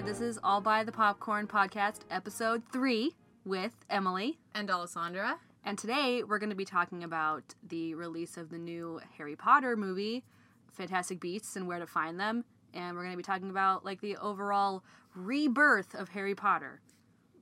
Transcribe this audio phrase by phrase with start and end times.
[0.00, 4.38] Hi, this is All by the Popcorn Podcast, episode three, with Emily.
[4.54, 5.38] and Alessandra.
[5.62, 9.76] And today we're going to be talking about the release of the new Harry Potter
[9.76, 10.24] movie,
[10.72, 12.46] Fantastic Beasts and Where to Find Them.
[12.72, 14.82] And we're going to be talking about like the overall
[15.14, 16.80] rebirth of Harry Potter.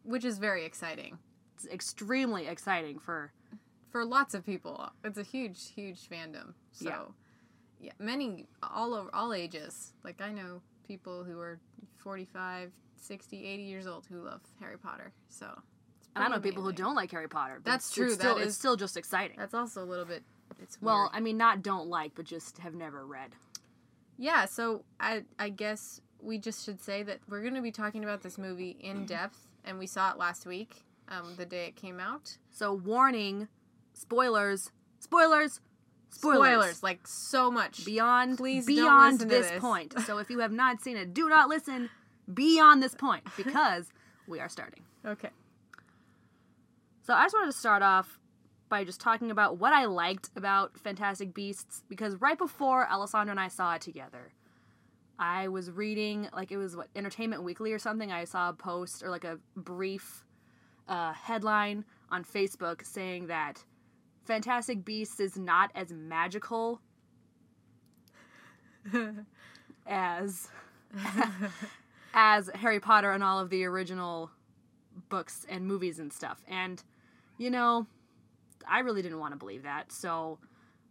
[0.03, 1.19] which is very exciting
[1.55, 3.33] It's extremely exciting for
[3.91, 4.91] for lots of people.
[5.05, 6.55] It's a huge, huge fandom.
[6.73, 7.05] So, Yeah.
[7.81, 9.93] yeah, many all over all ages.
[10.03, 11.61] Like I know people who are
[11.99, 15.13] 45, 60, 80 years old who love Harry Potter.
[15.29, 15.47] So,
[15.99, 17.61] it's and I know pretty people who don't like Harry Potter.
[17.63, 19.37] but That's it's- true, It's still, that it's still just exciting.
[19.39, 20.23] That's also a little bit.
[20.61, 21.11] It's well, weird.
[21.13, 23.31] I mean, not don't like, but just have never read.
[24.17, 24.45] yeah.
[24.47, 28.23] So I I guess we just should say that we're going to be talking about
[28.23, 32.01] this movie in depth, and we saw it last week, um, the day it came
[32.01, 32.39] out.
[32.51, 33.47] So, warning,
[33.93, 35.61] spoilers, spoilers,
[36.11, 36.83] spoilers.
[36.83, 37.85] like so much.
[37.85, 39.61] beyond Please beyond this, this.
[39.61, 39.95] point.
[40.07, 41.91] So if you have not seen it, do not listen
[42.33, 43.87] beyond this point because
[44.27, 44.83] we are starting.
[45.07, 45.31] okay.
[47.03, 48.19] So I just wanted to start off
[48.69, 53.41] by just talking about what I liked about Fantastic Beasts because right before Alessandra and
[53.41, 54.33] I saw it together,
[55.19, 58.13] I was reading like it was what Entertainment Weekly or something.
[58.13, 60.25] I saw a post or like a brief
[60.87, 63.65] uh, headline on Facebook saying that
[64.29, 66.81] Fantastic Beasts is not as magical
[69.87, 70.49] as
[72.15, 74.31] as Harry Potter and all of the original
[75.09, 76.43] books and movies and stuff.
[76.47, 76.83] And
[77.39, 77.87] you know,
[78.69, 79.91] I really didn't want to believe that.
[79.93, 80.39] So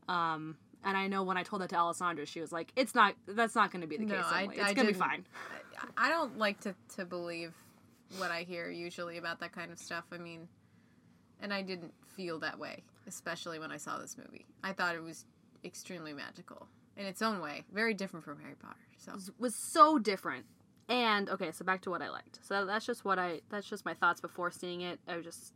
[0.09, 3.15] um and I know when I told that to Alessandra, she was like, "It's not.
[3.27, 4.25] That's not going to be the No, case.
[4.27, 5.25] I- It's going to be fine."
[5.97, 7.53] I don't like to, to believe
[8.17, 10.05] what I hear usually about that kind of stuff.
[10.11, 10.47] I mean,
[11.41, 14.45] and I didn't feel that way, especially when I saw this movie.
[14.63, 15.25] I thought it was
[15.63, 18.75] extremely magical in its own way, very different from Harry Potter.
[18.97, 20.45] So, it was so different.
[20.89, 22.39] And okay, so back to what I liked.
[22.41, 24.99] So that's just what I that's just my thoughts before seeing it.
[25.07, 25.53] I was just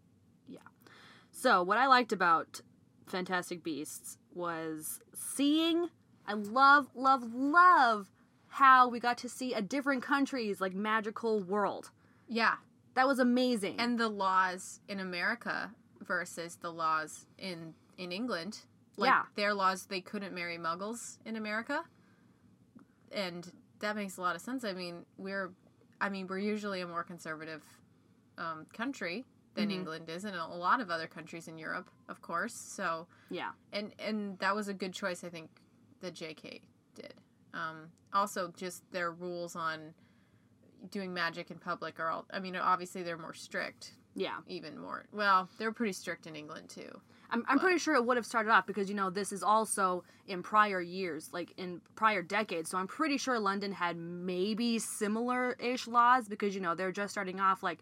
[0.48, 0.60] yeah.
[1.32, 2.62] So what I liked about
[3.08, 5.90] Fantastic Beasts was seeing
[6.28, 8.12] I love love love
[8.48, 11.92] how we got to see a different country's like magical world.
[12.28, 12.56] yeah.
[12.94, 13.80] That was amazing.
[13.80, 18.60] And the laws in America versus the laws in in England.
[18.98, 19.26] Like Yeah.
[19.36, 21.84] their laws they couldn't marry muggles in America.
[23.12, 24.64] And that makes a lot of sense.
[24.64, 25.52] I mean, we're
[26.00, 27.64] I mean, we're usually a more conservative
[28.38, 29.24] um, country
[29.54, 29.74] than Mhm.
[29.74, 32.54] England is and a lot of other countries in Europe, of course.
[32.56, 33.52] So, yeah.
[33.72, 35.50] and and that was a good choice I think
[36.00, 36.62] that JK
[36.96, 37.14] did.
[37.54, 39.94] Um, also just their rules on
[40.90, 44.38] doing magic in public are all I mean, obviously they're more strict Yeah.
[44.48, 45.06] even more.
[45.14, 47.00] Well, they're pretty strict in England too.
[47.34, 50.04] I'm, I'm pretty sure it would have started off because you know this is also
[50.28, 52.70] in prior years, like in prior decades.
[52.70, 57.40] So I'm pretty sure London had maybe similar-ish laws because you know they're just starting
[57.40, 57.64] off.
[57.64, 57.80] Like,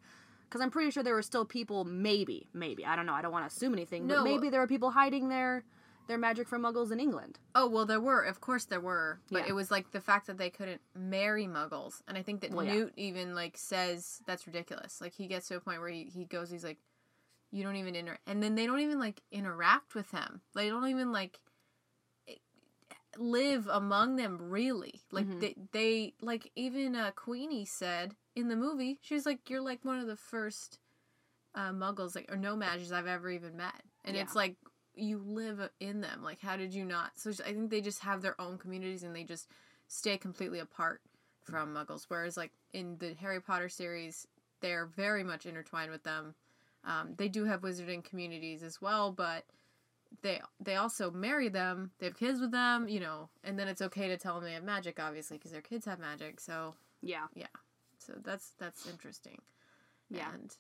[0.48, 3.14] because I'm pretty sure there were still people, maybe, maybe I don't know.
[3.14, 4.18] I don't want to assume anything, No.
[4.18, 5.64] but maybe uh there were people hiding their
[6.10, 7.40] their magic from Muggles in England.
[7.56, 9.50] Oh well, there were, of course, there were, but Yeah.
[9.50, 12.66] it was like the fact that they couldn't marry Muggles, and I think that Well,
[12.66, 12.74] yeah.
[12.74, 15.00] Newt even like says that's ridiculous.
[15.00, 16.80] Like he gets to a point where he, he goes, he's like,
[17.52, 20.42] you don't even inter, and then they don't even like interact with him.
[20.56, 21.40] They don't even like
[23.18, 25.02] live among them really.
[25.12, 25.40] Like Mhm.
[25.40, 29.86] they they like even uh, Queenie said in the movie, she was like, you're like
[29.86, 30.80] one of the first
[31.56, 34.24] uh, Muggles like or no magics I've ever even met, and Yeah.
[34.24, 34.56] it's like
[35.00, 36.24] you live in them.
[36.24, 37.12] Like, how did you not?
[37.16, 39.48] So I think they just have their own communities and they just
[39.88, 41.02] stay completely apart
[41.44, 42.06] from Muggles.
[42.08, 44.28] Whereas, like in the Harry Potter series,
[44.62, 46.36] they're very much intertwined with them.
[46.86, 49.44] Um, they do have wizarding communities as well, but
[50.22, 51.92] they they also marry them.
[52.00, 54.54] They have kids with them, you know, and then it's okay to tell them they
[54.54, 56.40] have magic, obviously, because their kids have magic.
[56.40, 57.28] So Yeah.
[57.36, 57.48] Yeah.
[57.98, 59.42] So that's that's interesting.
[60.10, 60.34] Yeah.
[60.34, 60.56] And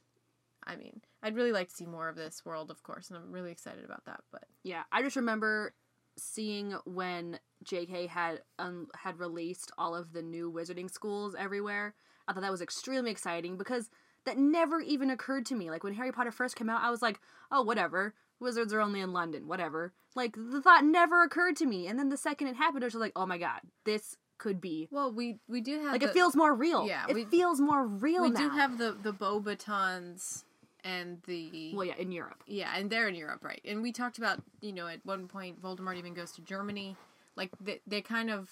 [0.65, 3.31] I mean, I'd really like to see more of this world, of course, and I'm
[3.31, 4.21] really excited about that.
[4.31, 5.73] But Yeah, I just remember
[6.17, 8.07] seeing when J.K.
[8.07, 11.95] had um, had released all of the new wizarding schools everywhere.
[12.27, 13.89] I thought that was extremely exciting because
[14.25, 15.69] that never even occurred to me.
[15.71, 17.19] Like when Harry Potter first came out, I was like,
[17.51, 18.13] oh, whatever.
[18.39, 19.93] Wizards are only in London, whatever.
[20.15, 21.87] Like the thought never occurred to me.
[21.87, 24.87] And then the second it happened, I was like, oh my god, this could be
[24.91, 26.85] Well, we we do have like the, it feels more real.
[26.87, 28.27] yeah, it we- feels more real now.
[28.27, 28.39] we now.
[28.39, 30.43] do have the the Beauxbatons
[30.83, 32.43] and the well, yeah, in Europe.
[32.47, 33.61] Yeah, and they're in Europe, right?
[33.65, 36.95] And we talked about, you know, at one point Voldemort even goes to Germany.
[37.35, 38.49] Like they, they kind of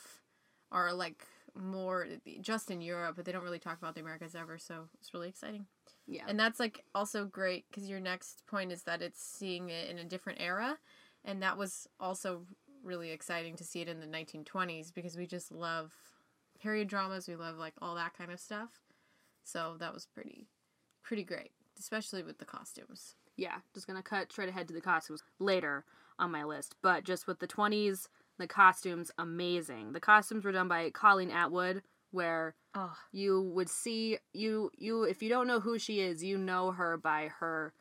[0.71, 1.25] are like
[1.56, 2.07] more
[2.41, 4.57] just in Europe, but they don't really talk about the Americas ever.
[4.57, 5.65] So it's really exciting.
[6.06, 9.89] Yeah, And that's like also great because your next point is that it's seeing it
[9.89, 10.77] in a different era,
[11.25, 12.44] and that was also
[12.83, 15.94] really exciting to see it in the 1920s because we just love
[16.62, 17.27] period dramas.
[17.27, 18.69] We love like all that kind of stuff.
[19.44, 20.47] So that was pretty,
[21.03, 23.15] pretty great, especially with the costumes.
[23.35, 23.57] yeah.
[23.74, 25.85] Just gonna cut straight ahead to the costumes later
[26.19, 28.09] on my list, but just with the twenties,
[28.39, 29.94] the costumes amazing.
[29.94, 35.21] The costumes were done by Colleen Atwood, where Oh, you would see you you if
[35.24, 37.74] you don't know who she is you know her by her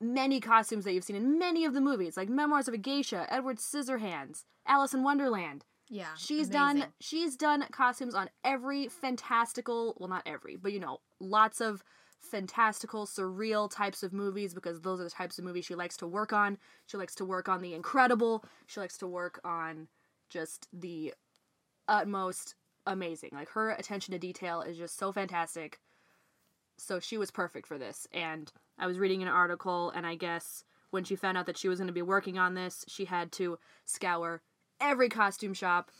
[0.00, 3.26] many costumes that you've seen in many of the movies like memoirs of a geisha
[3.28, 6.06] edward scissorhands alice in wonderland yeah.
[6.16, 11.60] she's done she's done costumes on every fantastical well not every but you know lots
[11.60, 11.82] of
[12.20, 16.06] fantastical surreal types of movies because those are the types of movies she likes to
[16.06, 16.58] work on.
[16.86, 18.44] She likes to work on the incredible.
[18.66, 19.88] She likes to work on
[20.28, 21.14] just the
[21.88, 22.54] utmost
[22.86, 23.30] amazing.
[23.32, 25.80] Like her attention to detail is just so fantastic.
[26.76, 28.06] So she was perfect for this.
[28.12, 31.68] And i was reading an article and i guess when she found out that she
[31.68, 34.42] was going to be working on this she had to scour
[34.80, 35.90] every costume shop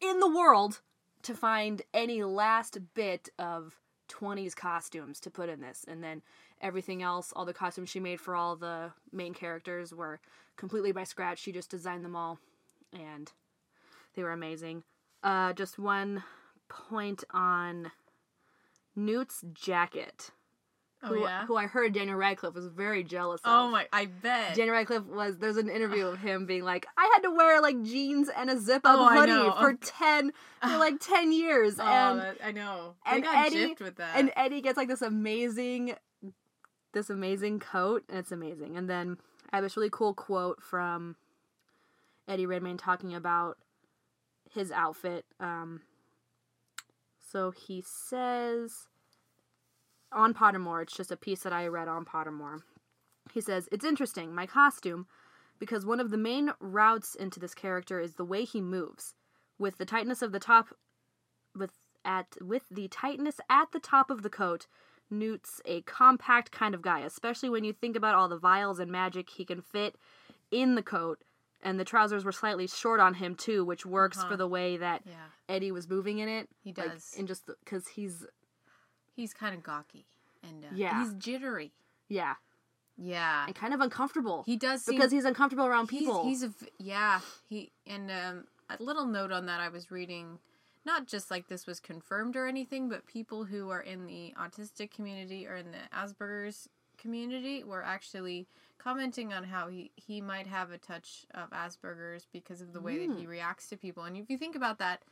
[0.00, 0.80] in the world
[1.22, 6.22] to find any last bit of 20s costumes to put in this and then
[6.60, 10.20] everything else all the costumes she made for all the main characters were
[10.56, 11.38] completely by scratch.
[11.38, 12.38] She just designed them all
[12.92, 13.32] and
[14.14, 14.82] they were amazing.
[15.22, 16.22] Uh, just one
[16.68, 17.90] point on
[18.94, 20.30] newt's jacket
[21.04, 21.44] Oh who, yeah.
[21.46, 23.86] who i heard daniel radcliffe was very jealous of Oh my!
[23.92, 24.54] I bet.
[24.54, 27.82] Daniel Radcliffe was there's an interview of him being like, I had to wear like
[27.82, 31.78] jeans and a zip up Oh, hoodie for ten for like ten years.
[31.78, 32.94] oh, and that, I know.
[33.04, 34.16] They and got Eddie- with that.
[34.16, 35.94] and Eddie gets like this amazing
[36.92, 38.76] this amazing coat, and it's amazing.
[38.76, 39.18] And then
[39.52, 41.16] I have this really cool quote from
[42.26, 43.58] Eddie Redmayne talking about
[44.50, 45.24] his outfit.
[45.40, 45.82] Um
[47.20, 48.88] so he says
[50.14, 52.60] on Pottermore, it's just a piece that I read on Pottermore.
[53.32, 55.06] He says, It's interesting, my costume,
[55.58, 59.14] because one of the main routes into this character is the way he moves.
[59.58, 60.68] With the tightness of the top
[61.56, 61.72] with
[62.04, 64.66] at with the tightness at the top of the coat,
[65.10, 68.90] Newt's a compact kind of guy, especially when you think about all the vials and
[68.90, 69.96] magic he can fit
[70.50, 71.22] in the coat.
[71.62, 74.28] And the trousers were slightly short on him too, which works Uh-huh.
[74.30, 75.14] for the way that yeah,
[75.48, 76.48] Eddie was moving in it.
[76.62, 77.14] He Like, does.
[77.16, 78.26] and just because he's
[79.14, 80.06] he's kind of gawky
[80.42, 81.02] and uh, Yeah.
[81.04, 81.72] he's jittery.
[82.08, 82.34] yeah,
[82.96, 84.42] Yeah, and kind of uncomfortable.
[84.46, 86.24] he does seem, because he's uncomfortable around people.
[86.24, 87.20] He's, a v- yeah.
[87.48, 90.38] He and um, a little note on that I was reading,
[90.86, 94.90] not just like this was confirmed or anything, but people who are in the autistic
[94.90, 96.68] community or in the Asperger's
[96.98, 98.46] community were actually
[98.78, 103.06] commenting on how he he might have a touch of Asperger's because of the way
[103.06, 104.04] that he reacts to people.
[104.04, 105.02] And if you think about that,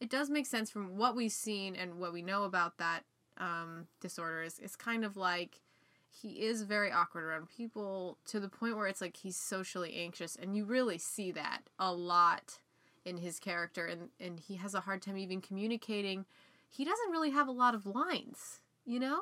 [0.00, 3.04] it does make sense from what we've seen and what we know about that
[3.40, 4.42] um, disorder.
[4.42, 5.60] Is it's kind of like
[6.10, 10.36] he is very awkward around people to the point where it's like he's socially anxious
[10.36, 12.60] and you really see that a lot
[13.04, 16.26] in his character and and he has a hard time even communicating.
[16.68, 18.60] He doesn't really have a lot of lines
[18.90, 19.20] you know?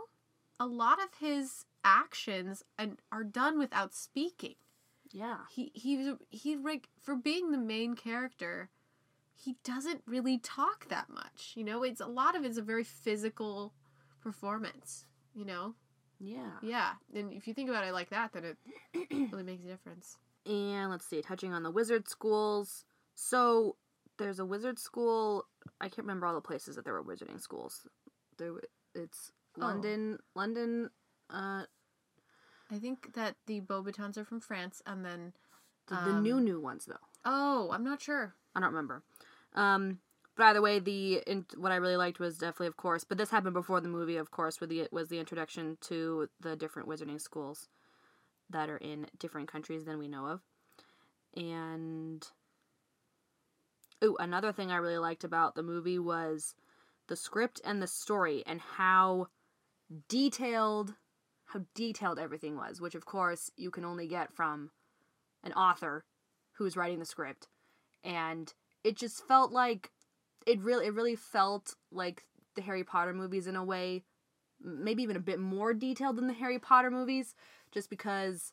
[0.60, 4.54] A lot of his actions and are done without speaking.
[5.10, 8.70] Yeah, he he he like for being the main character
[9.34, 11.82] he doesn't really talk that much you know?
[11.82, 13.72] It's a lot of it's a very physical
[14.32, 15.74] performance you know
[16.20, 16.50] yeah.
[16.62, 18.56] yeah, and if you think about it like that, then it
[19.30, 20.16] really makes a difference.
[20.46, 22.84] And let's see, touching on the wizard schools.
[23.14, 23.76] So
[24.18, 25.44] there's a wizard school.
[25.80, 27.86] I can't remember all the places that there were wizarding schools.
[28.36, 28.52] There,
[28.96, 29.60] it's Oh.
[29.60, 30.90] London, London,
[31.30, 31.62] uh,
[32.68, 35.34] I think that the Beauxbatons are from France, and then
[35.86, 37.06] the, the Um, new new ones though.
[37.24, 38.34] oh, I'm not sure.
[38.56, 39.04] I don't remember.
[39.54, 40.00] Um,
[40.38, 43.30] but either way, the in, what I really liked was definitely, of course, but this
[43.30, 47.20] happened before the movie, of course, with the was the introduction to the different wizarding
[47.20, 47.68] schools
[48.48, 50.40] that are in different countries than we know of,
[51.36, 52.28] and
[54.02, 56.54] ooh, another thing I really liked about the movie was
[57.08, 59.26] the script and the story and how
[60.08, 60.94] detailed
[61.46, 64.70] how detailed everything was, which of course you can only get from
[65.42, 66.04] an author
[66.52, 67.48] who's writing the script.
[68.04, 68.52] And
[68.84, 69.90] it just felt like
[70.48, 72.24] it really it really felt like
[72.56, 74.02] the Harry Potter movies in a way
[74.60, 77.34] maybe even a bit more detailed than the Harry Potter movies,
[77.70, 78.52] just because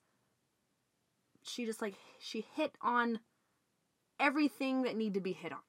[1.42, 3.20] she just like she hit on
[4.20, 5.60] everything that need to be hit on.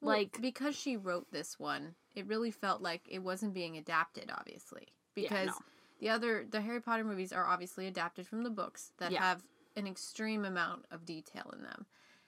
[0.00, 4.30] Well, Like because she wrote this one, it really felt like it wasn't being adapted,
[4.34, 4.88] obviously.
[5.14, 5.54] Yeah, Because no.
[6.00, 9.20] the other the Harry Potter movies are obviously adapted from the books that Yeah.
[9.20, 9.42] have
[9.76, 11.86] an extreme amount of detail in them.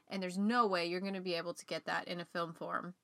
[0.08, 2.52] And there's no way you're going to be able to get that in a film
[2.54, 2.94] form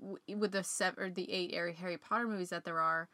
[0.00, 3.08] with the seven or the eight Harry Potter movies that there are.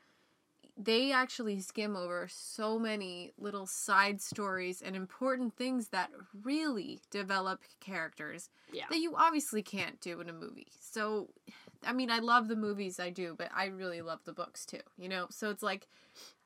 [0.80, 6.10] They actually skim over so many little side stories and important things that
[6.44, 10.68] really develop characters yeah, that you obviously can't do in a movie.
[10.78, 11.30] So,
[11.84, 14.80] I mean, I love the movies, I do, but I really love the books too,
[14.96, 15.26] you know?
[15.30, 15.88] So it's like,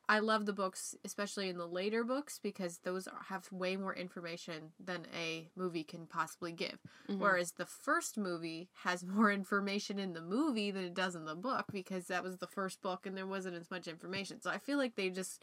[0.08, 3.94] I love the books, especially in the later books, because those are- have way more
[3.94, 6.78] information than a movie can possibly give.
[7.08, 7.20] Mm-hmm.
[7.20, 11.36] Whereas the first movie has more information in the movie than it does in the
[11.36, 14.40] book, because that was the first book and there wasn't as much information.
[14.40, 15.42] So I feel like they just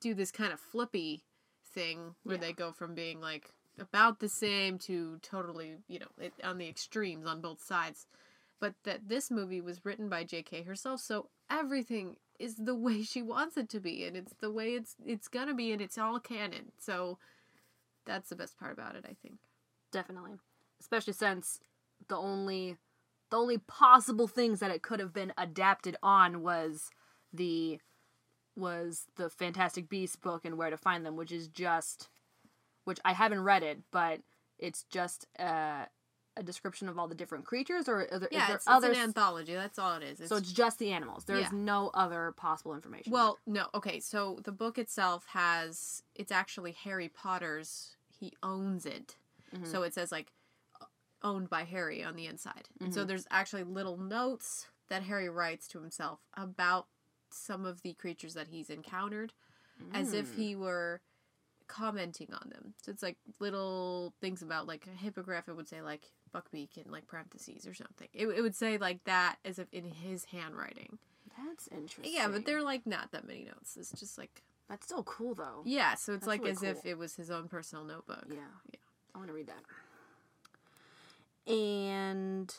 [0.00, 1.24] do this kind of flippy
[1.64, 2.40] thing where Yeah.
[2.42, 6.68] they go from being like about the same to totally, you know, it, on the
[6.68, 8.06] extremes on both sides.
[8.60, 10.62] But that this movie was written by J.K.
[10.62, 14.70] herself, so everything is the way she wants it to be, and it's the way
[14.74, 16.72] it's it's gonna be, and it's all canon.
[16.78, 17.18] So
[18.04, 19.38] that's the best part about it, I think.
[19.92, 20.32] definitely.
[20.80, 21.60] Especially since
[22.08, 22.76] the only
[23.30, 26.90] the only possible things that it could have been adapted on was
[27.32, 27.80] the
[28.56, 32.08] was the Fantastic Beasts book and Where to Find Them, which is just
[32.84, 34.20] which I haven't read it, but
[34.58, 35.86] it's just uh,
[36.36, 38.90] a description of all the different creatures, or are there, Yeah, is there it's, other?
[38.90, 39.54] it's an anthology.
[39.54, 40.20] That's all it is.
[40.20, 41.24] It's so it's just the animals.
[41.24, 41.58] There is Yeah.
[41.58, 43.12] no other possible information.
[43.12, 43.68] Well, no.
[43.74, 47.96] Okay, so the book itself has it's actually Harry Potter's.
[48.08, 49.16] He owns it.
[49.54, 49.66] Mm-hmm.
[49.66, 50.32] So it says like
[51.22, 52.68] owned by Harry on the inside.
[52.80, 52.92] Mm-hmm.
[52.92, 56.86] so there's actually little notes that Harry writes to himself about
[57.30, 59.32] some of the creatures that he's encountered
[59.92, 60.18] as Mm.
[60.20, 61.00] if he were
[61.66, 62.74] commenting on them.
[62.82, 66.90] So it's like little things about like a hippogriff it would say like Buckbeak in
[66.90, 68.08] like parentheses or something.
[68.12, 70.98] It, it would say like that as if in his handwriting.
[71.38, 72.12] that's interesting.
[72.14, 73.76] Yeah, but they're like not that many notes.
[73.78, 75.62] It's just like that's still cool though.
[75.64, 78.24] yeah, so it's That's like really as if it was his own personal notebook.
[78.28, 78.36] Yeah.
[78.72, 78.78] Yeah.
[79.14, 79.62] I want to read that.
[81.52, 82.54] And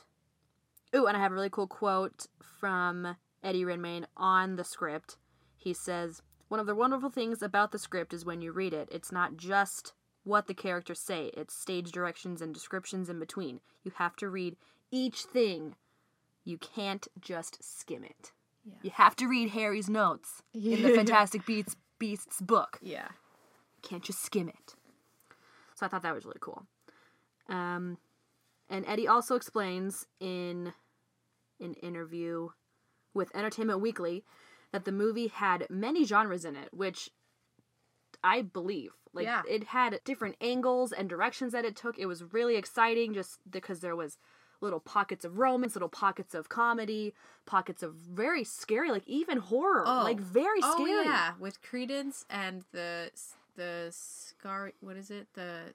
[0.94, 5.18] oh, and I have a really cool quote from Eddie Redmayne on the script.
[5.58, 8.88] He says, "One of the wonderful things about the script is when you read it,
[8.92, 9.94] it's not just
[10.26, 13.62] what the characters say, it's stage directions and descriptions in between.
[13.84, 14.58] You have to read
[14.92, 15.76] each thing.
[16.44, 18.32] You can't just skim it.
[18.66, 18.74] Yeah.
[18.84, 23.08] You have to read Harry's notes in the Fantastic Beasts Beasts book Yeah.
[23.82, 24.76] can't just skim it.
[25.76, 26.66] So I thought that was really cool.
[27.48, 27.98] Um,
[28.70, 30.74] and Eddie also explains in
[31.62, 32.50] an interview
[33.14, 34.24] with Entertainment Weekly
[34.72, 37.10] that the movie had many genres in it, which
[38.26, 38.94] I believe.
[39.14, 39.44] Like Yeah.
[39.48, 41.98] it had different angles and directions that it took.
[41.98, 44.18] It was really exciting just because there was
[44.62, 47.14] little pockets of romance, little pockets of comedy,
[47.46, 50.04] pockets of very scary, like even horror, oh.
[50.04, 50.92] like very oh, scary.
[50.92, 53.12] Oh yeah, with Credence and the
[53.56, 54.72] the scar.
[54.82, 55.28] What is it?
[55.36, 55.74] The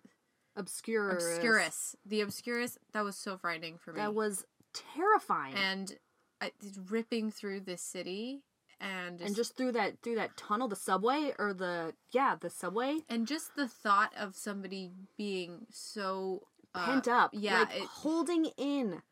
[0.57, 1.11] Obscure.
[1.11, 1.97] Obscurus.
[2.05, 2.79] The Obscurus.
[2.93, 4.01] That was so frightening for me.
[4.01, 5.55] That was terrifying.
[5.55, 5.97] and
[6.41, 8.43] I, it's ripping through this city
[8.81, 13.01] and and just through that through that tunnel, the subway or the yeah, the subway
[13.09, 18.47] and just the thought of somebody being so uh, pent up, Yeah, like it, holding
[18.57, 19.03] in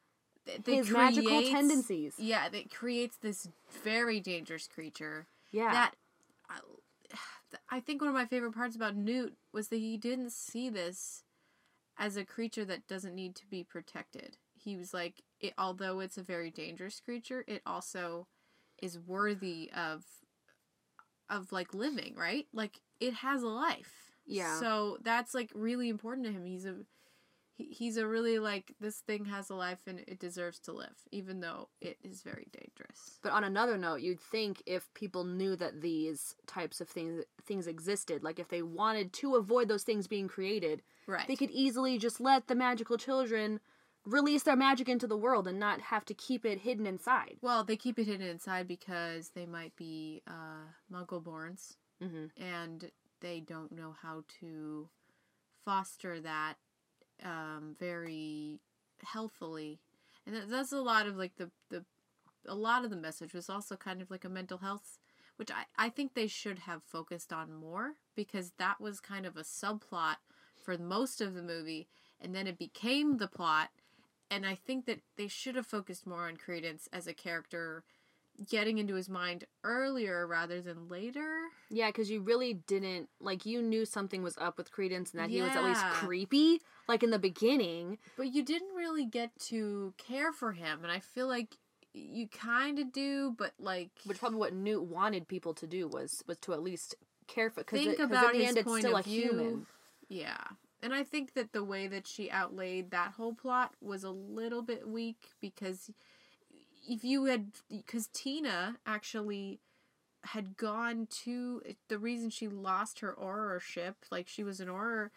[0.46, 2.14] th- his magical tendencies.
[2.18, 3.48] Yeah, that creates this
[3.82, 5.26] very dangerous creature.
[5.50, 5.94] Yeah, That
[6.48, 6.58] I,
[7.70, 11.24] I think one of my favorite parts about Newt was that he didn't see this
[11.98, 14.36] as a creature that doesn't need to be protected.
[14.54, 18.28] He was like, it, although it's a very dangerous creature, it also
[18.82, 20.04] is worthy of
[21.30, 22.46] of like living, right?
[22.52, 24.12] Like it has a life.
[24.26, 24.58] Yeah.
[24.60, 26.44] So that's like really important to him.
[26.44, 26.74] He's a
[27.54, 30.96] he, he's a really like this thing has a life and it deserves to live,
[31.10, 33.18] even though it is very dangerous.
[33.22, 37.66] But on another note, you'd think if people knew that these types of things things
[37.66, 41.26] existed, like if they wanted to avoid those things being created, Right.
[41.26, 43.60] they could easily just let the magical children
[44.08, 47.36] release their magic into the world and not have to keep it hidden inside.
[47.42, 52.26] Well, they keep it hidden inside because they might be uh, Muggle-borns, Mm-hmm.
[52.42, 54.88] and they don't know how to
[55.64, 56.54] foster that
[57.24, 58.60] um, very
[59.02, 59.80] healthfully.
[60.26, 61.84] And that- that's a lot of like the the
[62.46, 64.98] a lot of the message was also kind of like a mental health,
[65.36, 69.36] which I I think they should have focused on more because that was kind of
[69.36, 70.16] a subplot
[70.64, 71.88] for most of the movie,
[72.20, 73.70] and then it became the plot.
[74.30, 77.84] And I think that they should have focused more on Credence as a character
[78.48, 81.48] getting into his mind earlier rather than later.
[81.70, 85.30] Yeah, because you really didn't like you knew something was up with Credence and that
[85.30, 87.98] he was at least creepy, like in the beginning.
[88.16, 91.56] But you didn't really get to care for him, and I feel like
[91.94, 96.22] you kind of do, but like Which probably what Newt wanted people to do was
[96.26, 96.94] was to at least
[97.26, 97.64] care for.
[97.64, 99.22] Cause think it, about at the his end, it's point still of a view.
[99.30, 99.66] human.
[100.08, 100.44] Yeah.
[100.82, 104.62] And I think that the way that she outlaid that whole plot was a little
[104.62, 105.90] bit weak because
[106.88, 109.60] if you had because Tina actually
[110.24, 115.10] had gone to the reason she lost her Auror ship, like she was an Auror,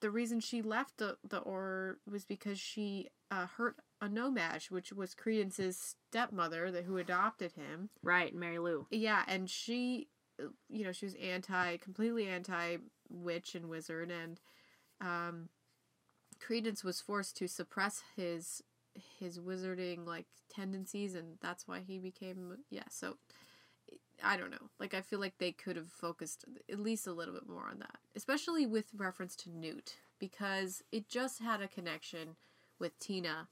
[0.00, 4.92] the reason she left the the Auror was because she uh, hurt a No-Maj, which
[4.92, 7.90] was Credence's stepmother that who adopted him.
[8.02, 8.86] Right, Mary Lou.
[8.90, 10.08] Yeah, and she,
[10.68, 12.76] you know, she was anti, completely anti
[13.10, 14.40] witch and wizard, and
[15.00, 15.48] um,
[16.40, 18.62] Credence was forced to suppress his
[19.20, 22.84] his wizarding like tendencies, and that's why he became yeah.
[22.90, 23.16] So
[24.22, 24.70] I don't know.
[24.78, 27.78] Like I feel like they could have focused at least a little bit more on
[27.80, 32.36] that, especially with reference to Newt, because it just had a connection
[32.78, 33.48] with Tina.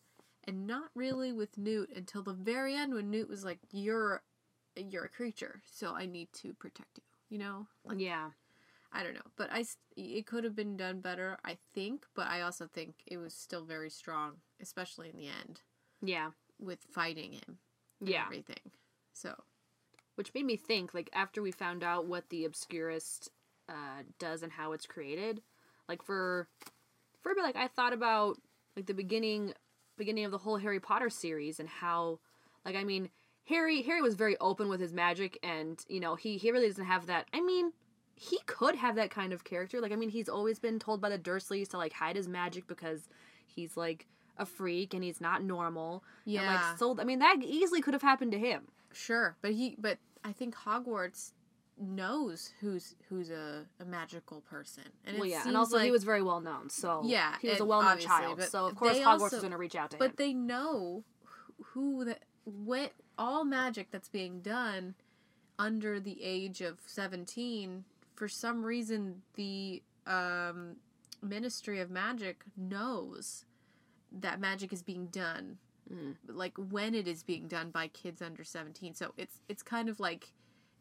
[0.48, 4.22] And not really with Newt until the very end when Newt was like, "You're
[4.76, 7.02] you're a creature, so I need to protect you.
[7.30, 8.30] You know, like Yeah.
[8.98, 9.64] I don't know, but I
[9.96, 12.06] it could have been done better, I think.
[12.14, 15.60] But I also think it was still very strong, especially in the end
[16.02, 16.30] Yeah.
[16.58, 17.58] with fighting him.
[18.00, 18.24] and Yeah.
[18.24, 18.72] everything.
[19.12, 19.44] So
[20.16, 23.28] Which made me think, like, after we found out what the Obscurus
[23.68, 25.42] uh, does and how it's created,
[25.88, 26.48] like for
[27.20, 28.40] for a bit, like I thought about
[28.76, 29.52] like the beginning
[29.98, 32.20] beginning of the whole Harry Potter series and how,
[32.64, 33.10] like, I mean,
[33.44, 36.84] Harry Harry was very open with his magic, and you know he he really doesn't
[36.86, 37.28] have that.
[37.32, 37.72] I mean.
[38.18, 39.80] He could have that kind of character.
[39.80, 42.66] Like, I mean, he's always been told by the Dursleys to like hide his magic
[42.66, 43.08] because
[43.46, 44.06] he's like
[44.38, 46.02] a freak and he's not normal.
[46.24, 46.54] And, Yeah.
[46.70, 48.68] like, so I mean, that easily could have happened to him.
[48.92, 51.32] sure, but he, but I think Hogwarts
[51.78, 56.22] knows who's who's a, a magical person, and well, yeah, and also he was very
[56.22, 59.36] well known, so Yeah, he was a well known child, so of course Hogwarts also-
[59.36, 60.10] was going to reach out to But him.
[60.12, 61.04] But they know
[61.74, 64.94] who the what all magic that's being done
[65.58, 67.84] under the age of 17
[68.16, 70.76] for some reason the um,
[71.22, 73.44] Ministry of Magic knows
[74.12, 75.58] that magic is being done.
[75.92, 76.16] Mm.
[76.26, 80.00] like when it is being done by kids under 17 so it's it's kind of
[80.00, 80.32] like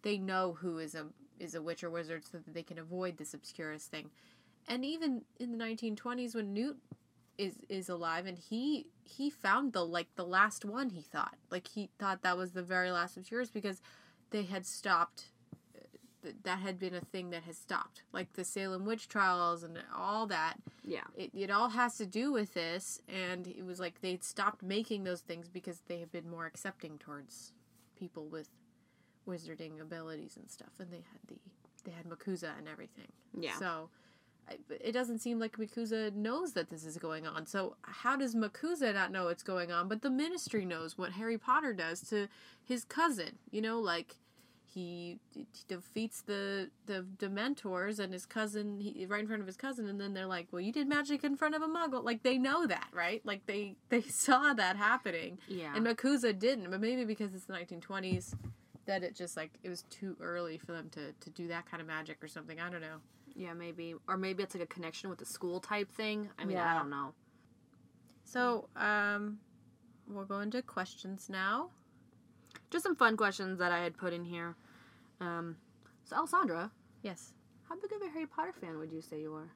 [0.02, 1.06] they know who is a
[1.40, 4.10] is a witch or wizard so that they can avoid this obscurus thing.
[4.68, 6.78] And even in the 1920s when newt
[7.38, 11.36] is is alive and he he found the like the last one he thought.
[11.52, 13.82] Like he thought that was the very last obscurus because
[14.32, 15.26] they had stopped
[16.26, 18.04] th- that had been a thing that has stopped.
[18.12, 20.56] Like the salem witch trials and all that.
[20.84, 24.62] Yeah, it, it all has to do with this and it was like they'd stopped
[24.62, 27.54] making those things because they have been more accepting towards
[27.98, 28.50] people with
[29.28, 31.36] wizarding abilities and stuff and they had the
[31.86, 33.12] they had MACUSA and everything.
[33.40, 33.58] Yeah.
[33.58, 33.90] so
[34.70, 37.46] it doesn't seem like MACUSA knows that this is going on.
[37.46, 39.88] So how does MACUSA not know what's going on?
[39.88, 42.28] But the ministry knows what harry potter does to
[42.64, 44.18] his cousin you know like
[44.76, 49.56] he, he defeats the the dementors and his cousin he, right in front of his
[49.56, 52.04] cousin and then they're like well you did magic in front of a muggle.
[52.04, 53.22] Like they know that right?
[53.26, 55.40] Like they they saw that happening.
[55.48, 58.36] Yeah, and MACUSA didn't but maybe because it's the 1920s
[58.86, 61.80] that it just like it was too early for them to to do that kind
[61.82, 62.60] of magic or something.
[62.60, 62.98] I don't know.
[63.34, 66.30] Yeah, maybe, or maybe it's like a connection with the school type thing.
[66.40, 67.14] I mean, I don't know.
[68.24, 69.40] so um
[70.08, 71.70] we'll go into questions now.
[72.70, 74.56] Just some fun questions that I had put in here.
[75.20, 75.58] Um,
[76.04, 77.34] so Alessandra, yes
[77.68, 79.52] how big of a Harry Potter fan would you say you are?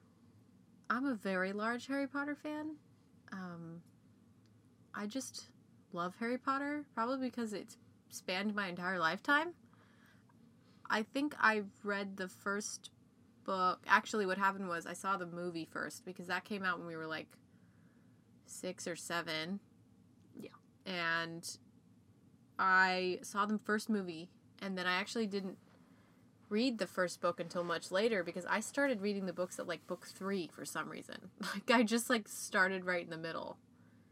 [0.88, 2.76] I'm a very large Harry Potter fan.
[3.32, 3.82] Um,
[4.94, 5.46] I just
[5.92, 7.76] love Harry Potter, probably because it's
[8.08, 9.54] spanned my entire lifetime.
[10.88, 12.90] I think I read the first
[13.44, 13.84] book.
[13.86, 16.96] Actually, what happened was I saw the movie first because that came out when we
[16.96, 17.28] were like
[18.46, 19.60] six or seven.
[20.34, 20.50] Yeah.
[20.84, 21.48] And
[22.58, 25.58] I saw the first movie, and then I actually didn't
[26.48, 29.86] read the first book until much later because I started reading the books at like
[29.86, 31.30] book three for some reason.
[31.54, 33.56] Like I just like started right in the middle.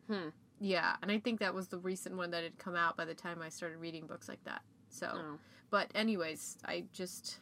[0.06, 0.28] Hmm.
[0.60, 3.14] Yeah, and I think that was the recent one that had come out by the
[3.14, 4.62] time I started reading books like that.
[4.88, 5.38] So, Oh.
[5.70, 7.38] but anyways, I just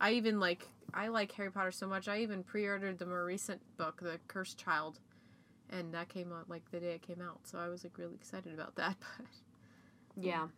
[0.00, 2.08] I even like I like Harry Potter so much.
[2.08, 5.00] I even pre-ordered the more recent book, The Cursed Child,
[5.70, 7.40] and that came out like the day it came out.
[7.46, 8.96] So I was like really excited about that.
[10.16, 10.48] But Yeah.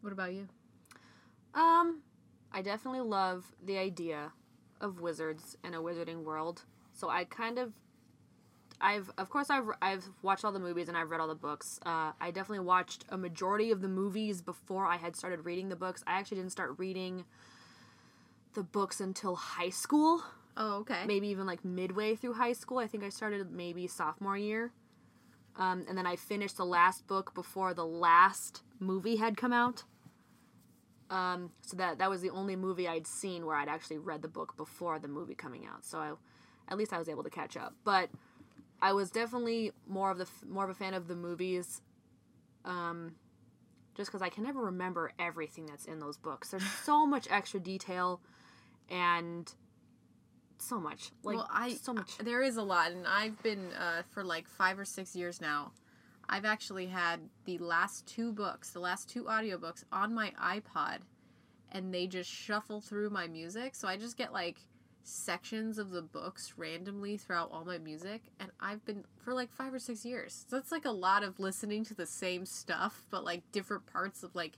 [0.00, 0.48] what about you?
[1.54, 2.02] Um,
[2.52, 4.32] I definitely love the idea
[4.80, 6.62] of wizards in a wizarding world.
[6.92, 7.72] So I kind of,
[8.80, 11.78] I've of course I've I've watched all the movies and I've read all the books.
[11.84, 15.76] Uh, I definitely watched a majority of the movies before I had started reading the
[15.76, 16.02] books.
[16.06, 17.24] I actually didn't start reading
[18.54, 20.22] the books until high school,
[20.56, 21.04] Oh, okay.
[21.06, 22.78] maybe even like midway through high school.
[22.78, 24.72] I think I started maybe sophomore year.
[25.56, 29.84] Um, and then I finished the last book before the last movie had come out.
[31.10, 34.28] Um, so that that was the only movie I'd seen where I'd actually read the
[34.28, 35.84] book before the movie coming out.
[35.84, 36.12] So I,
[36.68, 37.74] at least I was able to catch up.
[37.84, 38.10] But
[38.80, 41.82] I was definitely more of the more of a fan of the movies,
[42.64, 43.16] um,
[43.96, 46.50] just because I can never remember everything that's in those books.
[46.50, 48.20] There's so much extra detail,
[48.88, 49.52] and
[50.58, 52.18] so much like well, I so much.
[52.18, 55.72] There is a lot, and I've been uh, for like five or six years now.
[56.30, 60.98] I've actually had the last two books, the last two audiobooks on my iPod,
[61.72, 63.74] and they just shuffle through my music.
[63.74, 64.58] So I just get like
[65.02, 69.74] sections of the books randomly throughout all my music, and I've been for like five
[69.74, 70.46] or six years.
[70.48, 74.22] So that's like a lot of listening to the same stuff, but like different parts
[74.22, 74.56] of like,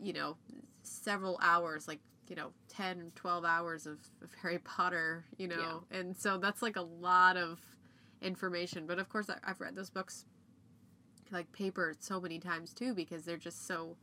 [0.00, 0.36] you know,
[0.84, 6.16] several hours, like you know 10 12 hours of, of harry potter you know and
[6.16, 7.60] so that's like a lot of
[8.20, 10.24] information but of course I, i've read those books
[11.32, 13.96] like paper so many times too because they're just so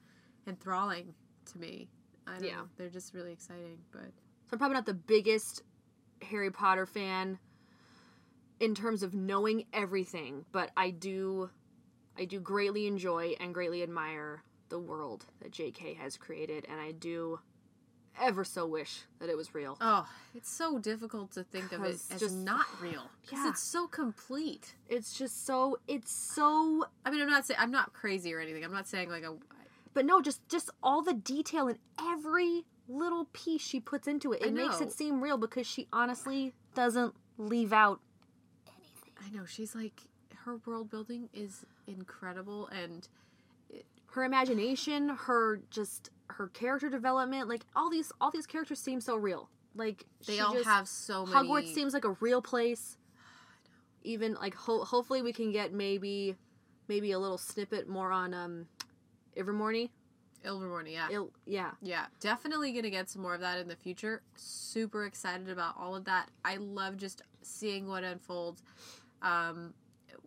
[0.48, 1.14] enthralling
[1.46, 1.88] to me
[2.28, 2.56] i don't Yeah.
[2.58, 5.64] know they're just really exciting but So I'm probably not the biggest
[6.22, 7.40] Harry Potter fan
[8.60, 11.50] in terms of knowing everything, but I do
[12.18, 16.92] I do greatly enjoy and greatly admire the world that JK has created and I
[16.92, 17.40] do
[18.22, 19.78] ever so wish that it was real.
[19.82, 23.50] oh it's so difficult to think of it as just- not real because Yeah.
[23.50, 27.94] it's so complete It's just so it's so i mean i'm not saying i'm not
[27.94, 29.36] crazy or anything i'm not saying like a
[29.96, 34.42] but no, just just all the detail in every little piece she puts into it.
[34.42, 38.00] It makes it seem real because she honestly doesn't leave out
[39.24, 40.02] i know she's like
[40.46, 43.08] her world building is incredible and
[44.08, 49.16] her imagination, her just her character development, like all these all these characters seem so
[49.16, 49.50] real.
[49.76, 52.98] Like they all just- have so many Hogwarts seems like a real place.
[54.04, 56.36] Even like ho- hopefully we can get maybe
[56.88, 58.68] maybe a little snippet more on um
[59.38, 59.90] Ilvermorny.
[60.46, 61.08] Ilvermorny, yeah.
[61.10, 61.72] Il- yeah.
[61.82, 64.22] Yeah, definitely gonna get some more of that in the future.
[64.36, 66.30] Super excited about all of that.
[66.44, 68.62] I love just seeing what unfolds,
[69.22, 69.74] um,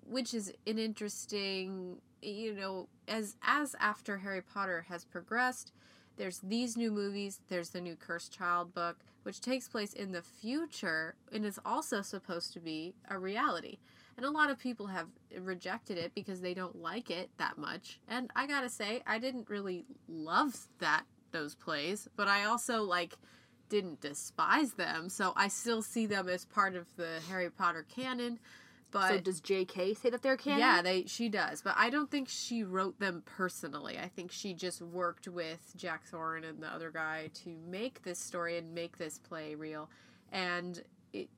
[0.07, 5.73] which is an interesting, you know, as as after Harry Potter has progressed.
[6.17, 7.41] There's these new movies.
[7.49, 12.03] There's the new Cursed Child book, which takes place in the future and is also
[12.03, 13.79] supposed to be a reality.
[14.17, 18.01] And a lot of people have rejected it because they don't like it that much.
[18.09, 23.15] And I gotta say, I didn't really love that those plays, but I also like
[23.69, 25.09] didn't despise them.
[25.11, 28.39] So I still see them as part of the Harry Potter canon.
[28.97, 29.95] But so does J.K.
[29.95, 30.61] say that they're canon?
[30.61, 33.99] yeah, they she does, but I don't think she wrote them personally.
[33.99, 38.19] I think she just worked with Jack Thorne and the other guy to make this
[38.19, 39.91] story and make this play real.
[40.33, 40.83] And
[41.13, 41.29] it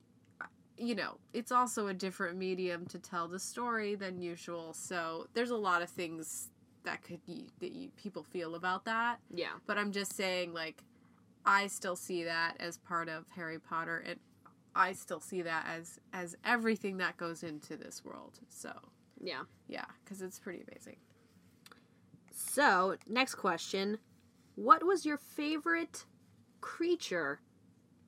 [0.77, 4.73] you know, it's also a different medium to tell the story than usual.
[4.73, 6.49] So there's a lot of things
[6.83, 7.19] that could
[7.59, 9.19] that you, people feel about that.
[9.33, 9.57] yeah.
[9.67, 10.83] But I'm just saying like
[11.45, 14.19] I still see that as part of Harry Potter and
[14.79, 18.39] I still see that as as everything that goes into this world.
[18.49, 18.71] So,
[19.19, 19.43] Yeah.
[19.67, 20.97] yeah, cuz it's pretty amazing.
[22.31, 23.99] So, next question.
[24.55, 26.05] What was your favorite
[26.61, 27.41] creature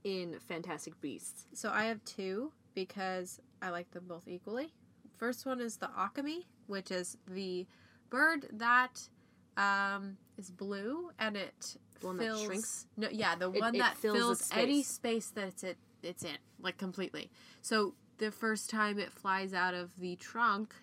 [0.03, 1.45] in Fantastic Beasts?
[1.53, 4.73] So I have two because I like them both equally.
[5.17, 7.67] First one is the Occamy, which is the
[8.09, 9.09] bird that
[9.57, 12.87] um, is blue and it The one that fills shrinks?
[12.97, 14.57] no yeah the It- one it that fills fills, space.
[14.57, 17.31] any space that it it's in like completely.
[17.61, 20.73] So the first time it flies out of the trunk,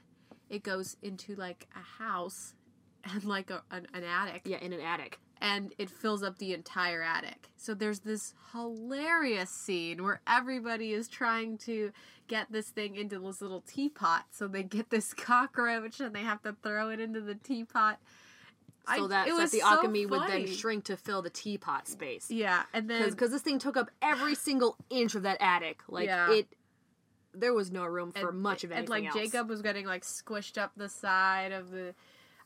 [0.51, 2.55] it goes into like a house
[3.05, 5.19] and like a, an, an attic Yeah, in an attic.
[5.41, 7.49] and it fills up the entire attic.
[7.57, 11.93] So there's this hilarious scene where everybody is trying to
[12.27, 14.25] get this thing into this little teapot.
[14.31, 17.99] So they get this cockroach and they have to throw it into the teapot.
[18.97, 21.87] So I- that, so that the so Occamy would then shrink to fill the teapot
[21.89, 22.31] space.
[22.31, 25.83] Yeah, and then Because this thing took up every single inch of that attic.
[25.89, 26.31] Like, Yeah.
[26.33, 26.49] it.
[27.35, 29.15] There was no room for and- much of anything and like else.
[29.33, 31.95] Jacob was getting like squished up the side of the.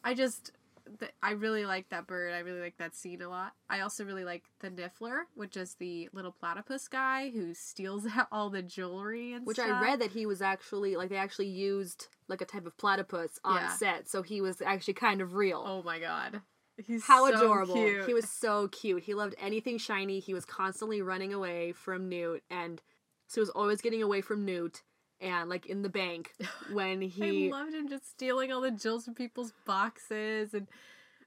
[0.04, 0.50] I just,
[0.98, 2.32] th- I really like that bird.
[2.32, 3.52] I really like that scene a lot.
[3.68, 8.50] I also really like the Niffler, which is the little platypus guy who steals all
[8.50, 9.70] the jewelry and Which stuff.
[9.70, 13.38] I read that he was actually like they actually used like a type of platypus
[13.44, 13.68] on Yeah.
[13.68, 15.62] set, so he was actually kind of real.
[15.66, 16.40] Oh my god,
[16.86, 17.74] he's How so adorable!
[17.74, 18.06] Cute.
[18.06, 19.02] He was so cute.
[19.04, 20.20] He loved anything shiny.
[20.20, 22.80] He was constantly running away from Newt, and
[23.26, 24.82] so he was always getting away from Newt.
[25.22, 26.32] And like in the bank
[26.72, 30.66] when he I loved him just stealing all the jewels from people's boxes and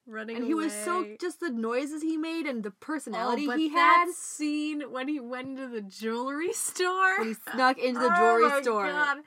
[0.08, 3.69] running and he was so just the noises he made and the personality oh, he
[3.69, 7.17] that had scene when he went into the jewelry store.
[7.17, 8.88] when he snuck into the Oh jewelry my store.
[8.88, 9.17] God.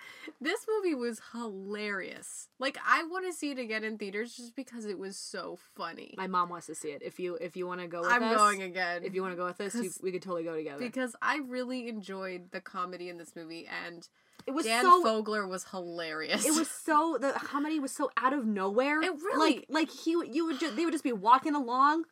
[0.40, 2.48] This movie was hilarious.
[2.60, 6.14] Like I want to see it again in theaters just because it was so funny.
[6.16, 7.02] My mom wants to see it.
[7.02, 9.02] If you if you want to go with I'm us, going again.
[9.04, 10.78] if you want to go with us, you, we could totally go together.
[10.78, 14.06] because I really enjoyed the comedy in this movie and
[14.46, 16.44] it was Dan so Fogler was hilarious.
[16.46, 19.02] it was so the comedy was so out of nowhere.
[19.02, 22.04] It really- like like he would- you would just they would just be walking along,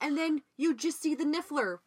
[0.00, 1.78] and then you just see the Niffler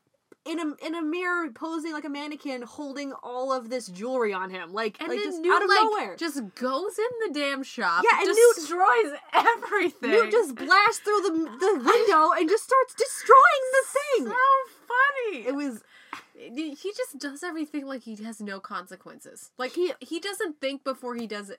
[0.45, 4.51] in a in a mirror posing like a mannequin, holding all of this jewelry on
[4.51, 6.15] him, like and like just Newt, out of like, nowhere.
[6.17, 8.03] just goes in the damn shop.
[8.03, 10.12] Yeah, and Newt- destroys everything.
[10.12, 14.27] You just blast through the the window and just starts destroying the thing.
[14.27, 15.47] so funny.
[15.47, 15.81] It was
[16.37, 19.51] he just does everything like he has no consequences.
[19.57, 21.51] Like He- he he doesn't think before he does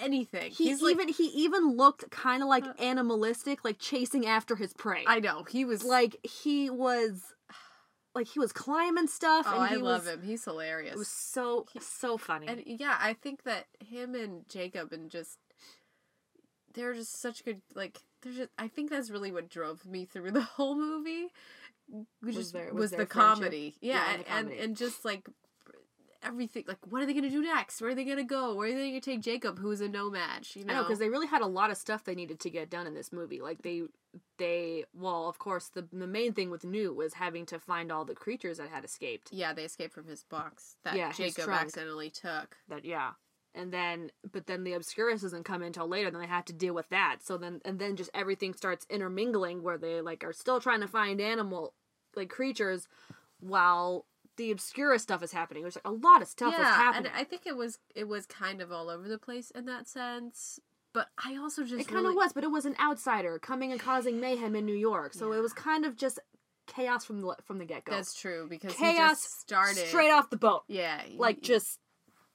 [0.00, 0.52] anything.
[0.52, 2.72] he He's like, even he even looked kind of like uh.
[2.78, 5.04] animalistic, like chasing after his prey.
[5.06, 7.34] I know he was like he was
[8.14, 10.22] like he was climbing stuff Oh, and he I love was, him.
[10.22, 10.94] He's hilarious.
[10.94, 12.46] It was so so funny.
[12.48, 15.38] and yeah, I think that him and Jacob and just
[16.74, 20.30] they're just such good like they're just I think that's really what drove me through
[20.32, 21.28] the whole movie.
[22.22, 23.76] Was just their- was, was the comedy.
[23.80, 24.64] Yeah, Yeah, and and, the and, comedy.
[24.64, 25.28] and just like
[26.22, 27.80] everything like what are they gonna do next?
[27.80, 28.54] Where are they gonna go?
[28.54, 30.54] Where are they gonna take Jacob, who's a No-Maj?
[30.54, 32.86] You know, because they really had a lot of stuff they needed to get done
[32.86, 33.40] in this movie.
[33.40, 33.84] Like they,
[34.38, 38.04] they well, of course, the the main thing with Newt was having to find all
[38.04, 39.28] the creatures that had escaped.
[39.32, 42.56] yeah, they escaped from his box that Yeah, Jacob accidentally took.
[42.68, 43.12] That yeah,
[43.54, 46.10] and then but then the Obscurus doesn't come until later.
[46.10, 47.20] Then they have to deal with that.
[47.22, 50.88] So then and then just everything starts intermingling where they like are still trying to
[50.88, 51.72] find animal
[52.16, 52.88] like creatures
[53.40, 55.62] while the Obscura stuff is happening.
[55.62, 57.10] There's like a lot of stuff yeah, happening.
[57.12, 59.88] and I think it was it was kind of all over the place in that
[59.88, 60.60] sense.
[60.92, 63.70] But I also just It kind of really- was, but it was an outsider coming
[63.70, 65.14] and causing mayhem in New York.
[65.14, 66.18] So it was kind of just
[66.66, 67.92] chaos from the from the get go.
[67.92, 70.62] That's true because he chaos just started straight off the boat.
[70.68, 71.78] Yeah, he- Like just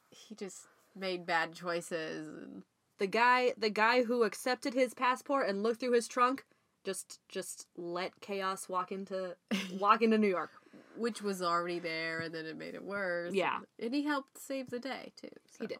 [0.09, 2.27] he just made bad choices.
[2.27, 2.63] And,
[2.97, 6.45] the guy, the guy who accepted his passport and looked through his trunk,
[6.85, 9.35] just just let chaos walk into
[9.79, 10.51] walk into New York.
[10.97, 13.33] which was already there, and then it made it worse.
[13.33, 13.57] Yeah.
[13.57, 15.27] and, and he helped save the day too.
[15.59, 15.67] He so.
[15.67, 15.77] did.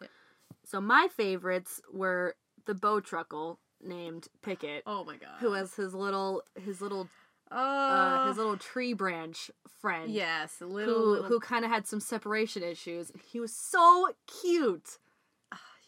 [0.00, 0.08] Yeah.
[0.64, 2.34] So my favorites were
[2.66, 5.36] the bowtruckle named Pickett, Oh my god.
[5.40, 7.08] who has his little his little
[7.50, 10.12] Oh, uh, his little tree branch friend.
[10.12, 13.10] yes, little, who little who kind of had some separation issues.
[13.30, 14.98] He was so cute.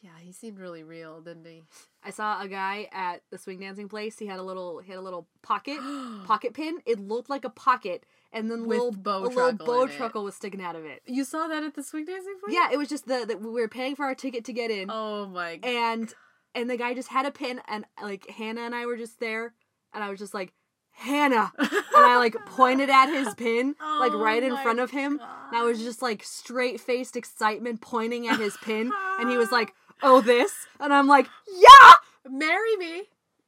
[0.03, 1.63] Yeah, he seemed really real, didn't he?
[2.03, 4.19] I saw a guy at the swing dancing place.
[4.19, 5.79] He had a little he had a little pocket
[6.25, 6.79] pocket pin.
[6.87, 10.63] It looked like a pocket, and then With little bow a little bowtruckle was sticking
[10.63, 11.03] out of it.
[11.07, 12.55] You saw that at the swing dancing place?
[12.55, 14.91] Yeah, it was just the that we were paying for our ticket to get in,
[14.91, 15.57] Oh my.
[15.57, 15.69] god.
[15.69, 16.15] and
[16.55, 19.53] and the guy just had a pin, and like Hannah and I were just there,
[19.93, 20.53] and I was just like.
[20.93, 25.13] Hannah, and I like pointed at his pin, like Oh right in front of him,
[25.13, 29.51] and I was just like straight faced excitement pointing at his pin, and he was
[29.51, 31.93] like, "Oh, this," and I'm like, "Yeah."
[32.29, 33.03] Marry me.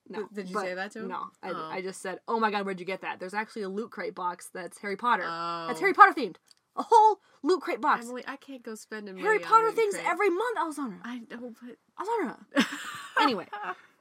[0.08, 1.08] No, Did you say that to him?
[1.08, 1.68] No, I, Oh.
[1.70, 4.14] I just said, "Oh my god, where'd you get that?" There's actually a loot crate
[4.14, 5.24] box that's Harry Potter.
[5.26, 5.66] Oh.
[5.68, 5.80] That's.
[5.80, 6.36] Harry Potter themed.
[6.76, 8.06] A whole loot crate box.
[8.06, 10.06] Emily, I can't go spending money Harry Potter things Crate.
[10.06, 10.58] every month.
[10.58, 10.98] Alessandra.
[11.04, 12.46] I know, but Alessandra.
[13.20, 13.46] anyway,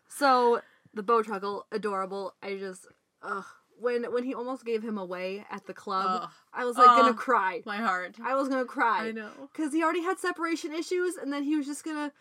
[0.08, 0.62] so
[0.94, 2.34] the bowtruckle, adorable.
[2.42, 2.88] I just,
[3.22, 3.46] ugh.
[3.80, 6.30] When when he almost gave him away at the club, Ugh.
[6.54, 7.62] I was like gonna cry.
[7.66, 8.16] my heart.
[8.24, 9.08] I was gonna cry.
[9.08, 9.32] I know.
[9.52, 12.12] because he already had separation issues, and then he was just gonna.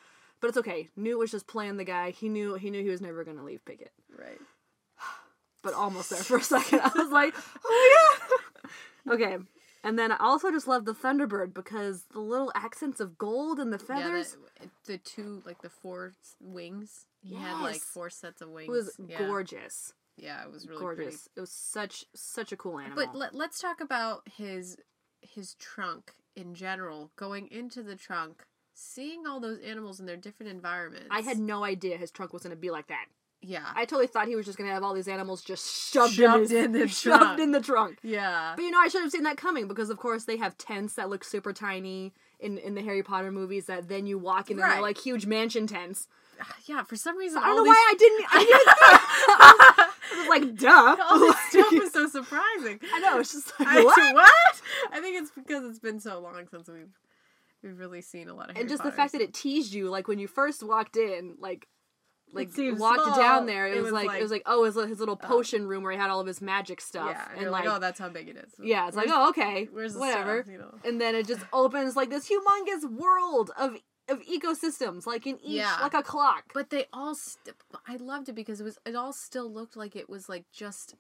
[0.41, 0.89] But it's okay.
[0.97, 2.11] Newt was just playing the guy.
[2.11, 3.93] He knew he knew he was never gonna leave Pickett.
[4.17, 4.41] Right.
[5.63, 6.81] but almost there for a second.
[6.85, 8.19] I was like, oh
[9.07, 9.13] yeah.
[9.15, 9.37] okay.
[9.83, 13.73] And then I also just love the Thunderbird because the little accents of gold and
[13.73, 14.37] the feathers.
[14.61, 17.07] Yeah, the, the two like the four wings.
[17.23, 18.69] He had like four sets of wings.
[18.69, 19.19] it was yeah.
[19.19, 19.93] gorgeous.
[20.17, 21.05] Yeah, it was really gorgeous.
[21.05, 21.19] pretty.
[21.37, 22.97] It was such such a cool animal.
[22.97, 24.77] But let, let's talk about his
[25.23, 27.11] his trunk in general.
[27.17, 28.45] Going into the trunk,
[28.81, 31.07] seeing all those animals in their different environments.
[31.11, 33.07] I had no idea his trunk was gonna be like that.
[33.43, 33.67] yeah.
[33.75, 36.65] I totally thought he was just gonna have all these animals just shoved, Shoved in,
[36.67, 37.41] in the shoved trunk.
[37.41, 37.99] in the trunk.
[38.03, 38.55] yeah.
[38.57, 40.95] But you know, I should have seen that coming because, of course, they have tents
[40.95, 43.67] that look super tiny in, in the Harry Potter movies.
[43.67, 46.09] That then you walk in and they're like huge mansion tents.
[46.65, 48.27] Yeah, for some reason I don't know these, why I didn't.
[48.31, 48.69] I didn't.
[49.43, 50.97] I was like, duh.
[51.11, 52.81] all this stuff was so surprising.
[52.95, 53.19] I know.
[53.21, 54.15] It's just like I, what?
[54.15, 54.63] what?
[54.91, 56.89] I think it's because it's been so long since we've
[57.63, 59.89] we've really seen a lot of Harry And just the fact that it teased you,
[59.89, 61.67] like when you first walked in, like,
[62.33, 63.17] like walked small.
[63.17, 65.19] down there, it, It was, was like, like- it was like oh, his, his little
[65.21, 67.65] uh, potion room where he had all of his magic stuff, yeah, and, and like,
[67.65, 68.53] like oh, that's how big it is.
[68.63, 70.75] yeah, it's like oh okay, where's the whatever, stuff, you know?
[70.85, 73.77] and then it just opens like this humongous world of
[74.09, 75.77] of ecosystems, like in each Yeah.
[75.81, 76.45] like a clock.
[76.53, 77.55] But they all, st-
[77.87, 80.97] I loved it because it was, it all still looked like it was like just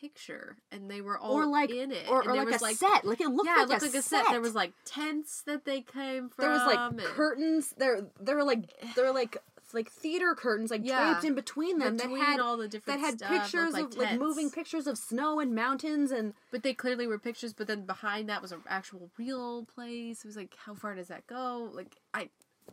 [0.00, 3.20] picture, and they were all or like in it, or, or like a set, like
[3.20, 4.24] it looked yeah, like, it looked a, like a set.
[4.30, 6.42] There was like tents that they came from.
[6.42, 7.74] there was like and curtains.
[7.76, 9.38] There there were like there were like
[9.72, 11.12] like theater curtains like Yeah.
[11.12, 13.18] draped in between them Between that had all the different stuff.
[13.18, 16.72] that had pictures like of like moving pictures of snow and mountains and But they
[16.72, 17.52] clearly were pictures.
[17.52, 20.24] But then behind that was an actual real place.
[20.24, 21.68] It was like, how far does that go?
[21.74, 22.30] Like I,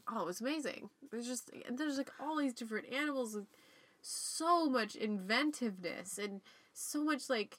[0.07, 0.89] oh, it was amazing.
[1.12, 3.47] there's just, and there's like all these different animals, and
[4.01, 6.41] so much inventiveness and
[6.73, 7.57] so much like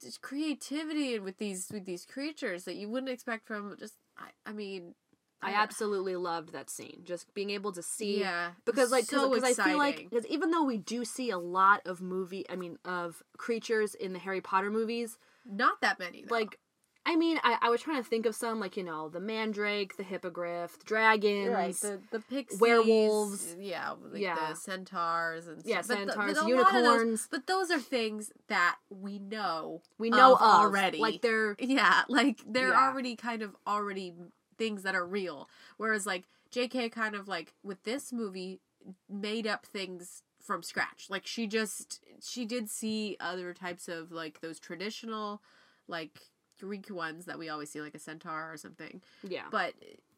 [0.00, 3.94] just creativity and with these with these creatures that you wouldn't expect from just.
[4.16, 4.94] I, I mean,
[5.42, 7.00] I absolutely loved that scene.
[7.04, 10.50] Just being able to see Yeah, because like so because I feel like because even
[10.50, 14.40] though we do see a lot of movie, I mean of creatures in the Harry
[14.40, 16.24] Potter movies, not that many.
[16.26, 16.34] Though.
[16.34, 16.58] like
[17.06, 19.96] I mean I, I was trying to think of some like you know the mandrake,
[19.96, 23.56] the hippogriff, the dragons, Right, the the pixies, werewolves.
[23.58, 24.50] yeah, like Yeah.
[24.50, 25.98] the centaurs and Yeah, stuff.
[25.98, 27.28] But the- centaurs, but a lot of those- unicorns.
[27.30, 30.98] but those are things that we know we know of of, already.
[30.98, 32.88] Like they're Yeah, like they're Yeah.
[32.88, 34.14] already kind of already
[34.56, 35.48] things that are real.
[35.76, 36.88] Whereas like J.K.
[36.90, 38.60] kind of like with this movie
[39.08, 41.06] made up things from scratch.
[41.10, 45.42] Like she just she did see other types of like those traditional
[45.88, 46.18] like
[46.60, 49.02] Greek ones that we always see like a centaur or something.
[49.22, 49.74] yeah But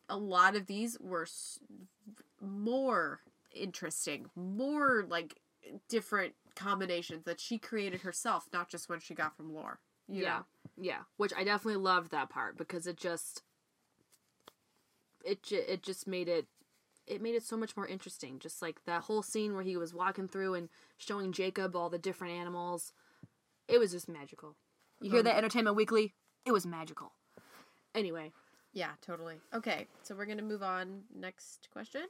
[0.08, 1.58] a lot of these were s-
[2.40, 3.20] more
[3.54, 5.40] interesting, more like
[5.88, 9.80] different combinations that she created herself, not just what she got from lore.
[10.08, 10.44] yeah know?
[10.78, 13.42] yeah which I definitely loved that part because it just
[15.24, 16.46] it ju- it just made it
[17.06, 19.94] it made it so much more interesting just like that whole scene where he was
[19.94, 20.68] walking through and
[20.98, 22.92] showing Jacob all the different animals
[23.68, 24.54] it was just magical
[25.00, 26.14] you hear um, that entertainment weekly
[26.46, 27.12] it was magical
[27.94, 28.30] anyway
[28.72, 29.36] Yeah, totally.
[29.54, 31.04] Okay, so we're gonna move on.
[31.14, 32.02] Next question.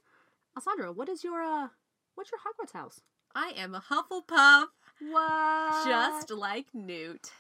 [0.57, 1.69] Alessandra what is your uh
[2.15, 3.01] what's your Hogwarts house
[3.35, 4.67] I am a Hufflepuff,
[5.01, 7.31] what just like Newt,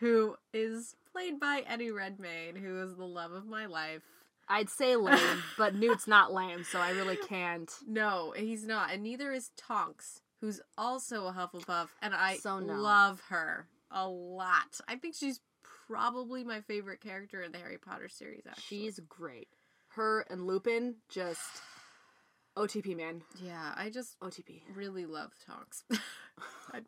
[0.00, 4.02] who is played by Eddie Redmayne, who is the love of my life.
[4.48, 9.02] I'd say lame but Newt's not lame so I really can't No, he's not, and
[9.02, 12.74] neither is Tonks, who's also a Hufflepuff, and I So no.
[12.74, 14.80] love her a lot.
[14.88, 15.40] I think she's
[15.86, 18.42] probably my favorite character in the Harry Potter series.
[18.48, 19.48] Actually, She's great.
[19.88, 21.40] Her and Lupin just
[22.56, 23.22] OTP man.
[23.42, 24.62] yeah, I just OTP.
[24.74, 25.84] really love Tonks.
[26.72, 26.80] I-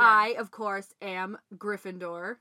[0.00, 2.36] I, of course, am Gryffindor.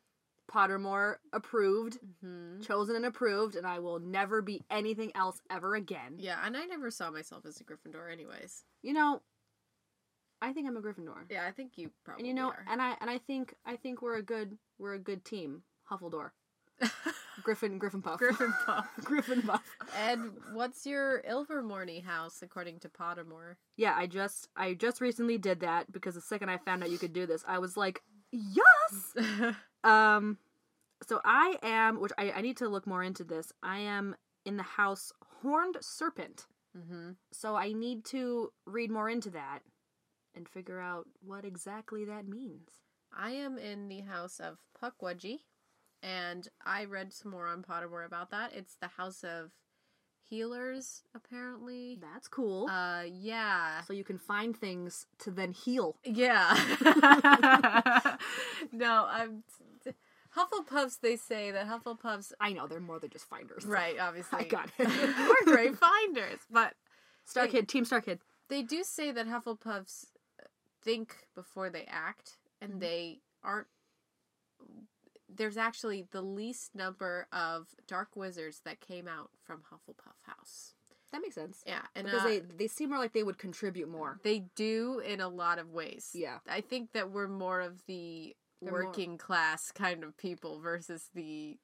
[0.48, 2.66] Pottermore approved, Mhm.
[2.66, 6.16] chosen and approved, and I will never be anything else ever again.
[6.20, 8.64] Yeah, and I never saw myself as a Gryffindor, anyways.
[8.84, 9.22] You know,
[10.42, 11.26] I think I'm a Gryffindor.
[11.30, 12.64] Yeah, I think you probably and you know, are.
[12.70, 15.63] and I and I think I think we're a good we're a good team.
[15.92, 16.32] Huffledore.
[17.44, 18.20] Griffin Griffin Puff.
[18.20, 18.86] Gryffindor.
[19.04, 19.63] Griffin Puff.
[19.98, 23.56] and what's your Ilvermorny house according to Pottermore?
[23.78, 26.98] Yeah, I just I just recently did that because the second I found out you
[26.98, 29.16] could do this, I was like, yes.
[29.84, 30.38] Um,
[31.08, 33.54] so I am, which I, I need to look more into this.
[33.63, 36.46] I am in the house Horned Serpent.
[36.78, 37.12] mm-hmm.
[37.32, 39.60] So I need to read more into that
[40.36, 42.70] and figure out what exactly that means.
[43.15, 45.39] I am in the house of Pukwudgie,
[46.04, 48.54] and I read some more on Pottermore about that.
[48.54, 49.52] It's the house of
[50.30, 51.98] healers, apparently.
[52.02, 52.67] That's cool.
[52.70, 53.82] Uh, yeah.
[53.82, 55.96] so you can find things to then heal.
[56.04, 56.54] Yeah.
[58.72, 59.43] no, I'm.
[60.36, 62.32] Hufflepuffs, they say that Hufflepuffs.
[62.39, 63.65] I know they're more than just finders.
[63.65, 64.39] Right, obviously.
[64.39, 64.88] I got it.
[64.88, 66.74] We're great finders, but
[67.26, 67.52] Star Hey.
[67.54, 68.20] Kid, Team Star Kid.
[68.50, 70.08] they do say that Hufflepuffs
[70.84, 72.80] think before they act, and Mm-hmm.
[72.80, 73.67] they aren't.
[75.30, 80.74] There's actually the least number of dark wizards that came out from Hufflepuff House.
[81.12, 81.63] That makes sense.
[81.65, 84.20] Yeah, and Because uh, they they seem more like they would contribute more.
[84.24, 86.12] they do in a lot of ways.
[86.13, 86.39] Yeah.
[86.50, 91.10] I think that we're more of the They're more- working class kind of people versus
[91.13, 91.58] the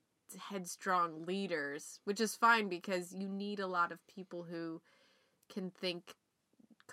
[0.50, 4.82] headstrong leaders, which is fine because you need a lot of people who
[5.52, 6.16] can think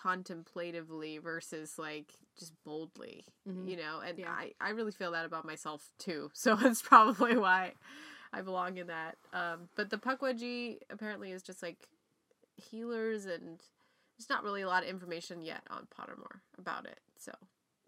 [0.00, 3.68] contemplatively versus like just boldly, Mhm.
[3.68, 4.00] you know?
[4.00, 4.30] And Yeah.
[4.30, 6.30] I, I really feel that about myself too.
[6.34, 7.72] So it's probably why
[8.32, 9.16] I belong in that.
[9.32, 11.88] Um, but the Pukwudgie apparently is just like
[12.56, 13.60] healers and
[14.18, 17.00] there's not really a lot of information yet on Pottermore about it.
[17.18, 17.32] So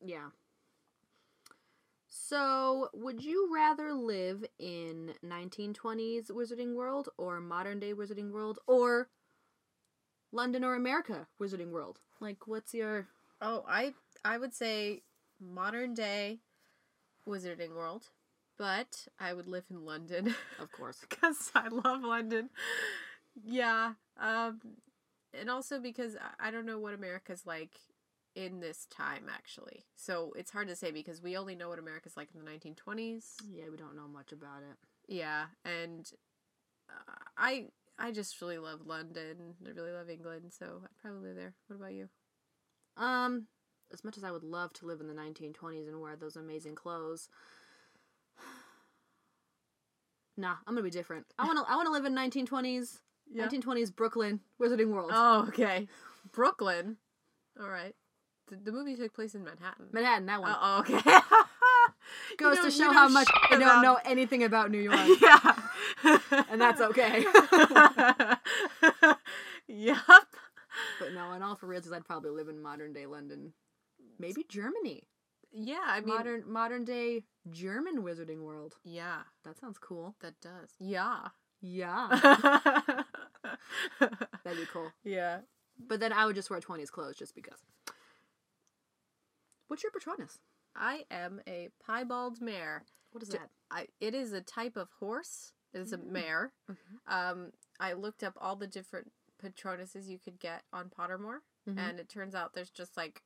[0.05, 0.29] Yeah.
[2.15, 9.09] So, would you rather live in 1920s Wizarding World or modern day Wizarding World or
[10.33, 12.01] London or America Wizarding World?
[12.21, 13.07] Like, what's your
[13.41, 15.03] Oh, I I would say
[15.41, 16.41] modern day
[17.29, 18.11] Wizarding World,
[18.59, 20.99] but I would live in London Of course.
[21.09, 22.51] because I love London.
[23.45, 24.61] Yeah, um,
[25.39, 27.73] and also because I- don't know what America's like
[28.35, 29.85] in this time actually.
[29.97, 33.37] So it's hard to say because we only know what America's like in the 1920s.
[33.51, 34.77] Yeah, we don't know much about it.
[35.09, 36.11] Yeah, and
[36.91, 37.69] uh, I
[38.03, 39.55] I just really love London.
[39.65, 41.55] I really love England, so I'd probably live there.
[41.69, 42.09] What about you?
[42.97, 43.47] Um,
[43.93, 46.75] as much as I would love to live in the 1920s and wear those amazing
[46.75, 47.29] clothes,
[50.37, 51.27] nah, I'm gonna be different.
[51.39, 51.73] I want to.
[51.73, 52.99] I want to live in 1920s.
[53.33, 53.47] Yeah.
[53.47, 55.13] 1920s Brooklyn Wizarding World.
[55.15, 55.87] Oh, okay.
[56.33, 56.97] Brooklyn.
[57.59, 57.95] All right.
[58.49, 59.87] The, the movie took place in Manhattan.
[59.93, 60.55] Manhattan, that one.
[60.61, 61.01] Oh, okay.
[62.39, 64.99] Goes to show how much I don't about- know anything about New York.
[65.23, 65.57] yeah.
[66.51, 67.25] And that's okay.
[69.69, 69.99] yep.
[70.99, 73.53] but no, in all for reals, I'd probably live in modern day London.
[74.19, 75.03] Maybe Germany.
[75.53, 76.09] Yeah, I mean.
[76.15, 78.75] modern modern day German Wizarding World.
[78.85, 80.15] Yeah, That sounds cool.
[80.23, 80.71] that does.
[80.79, 81.29] Yeah.
[81.61, 82.09] Yeah.
[84.01, 84.91] That'd be cool.
[85.05, 85.41] yeah.
[85.89, 87.61] But then I would just wear 20s clothes just because.
[89.69, 90.39] What's your Patronus?
[90.77, 92.85] I am a piebald mare.
[93.13, 93.51] What is D- that?
[93.71, 95.53] I, it is a type of horse.
[95.75, 96.53] It's a mare.
[97.07, 99.11] Um, I looked up all the different
[99.43, 101.79] Patronuses you could get on Pottermore, Mhm.
[101.79, 103.23] and it turns out there's just like,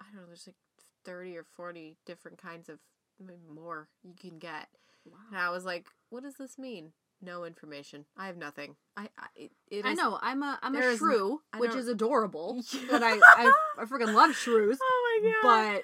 [0.00, 0.56] I don't know, there's like
[1.04, 2.78] 30 or 40 different kinds of,
[3.52, 4.68] more, you can get.
[5.04, 5.16] Wow.
[5.30, 6.92] And I was like, what does this mean?
[7.20, 8.04] No information.
[8.16, 8.76] I have nothing.
[8.96, 10.18] I, I it, it I is- know.
[10.22, 12.62] I'm a I'm a is shrew, I which is adorable.
[12.72, 12.80] Yeah.
[12.90, 14.78] But I, I I freaking love shrews.
[14.82, 15.82] Oh my god.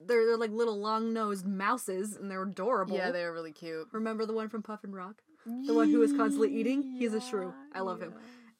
[0.00, 2.96] They're, they're like little long nosed mouses, and they're adorable.
[2.96, 3.88] yeah, they're really cute.
[3.92, 5.22] Remember the one from Puffin Rock?
[5.66, 6.82] The one who is constantly eating?
[6.98, 7.52] He's a shrew.
[7.74, 8.14] I love him.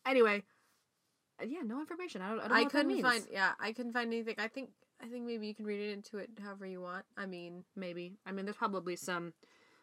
[0.07, 0.43] Anyway,
[1.41, 2.23] uh, yeah, no information.
[2.23, 2.39] I don't.
[2.39, 3.27] I, don't know I couldn't find.
[3.31, 4.37] Yeah, I couldn't find anything.
[4.39, 4.71] I think.
[5.03, 7.07] I think maybe you can read it into it however you want.
[7.17, 8.13] I mean, Maybe.
[8.27, 9.33] I mean, there's probably some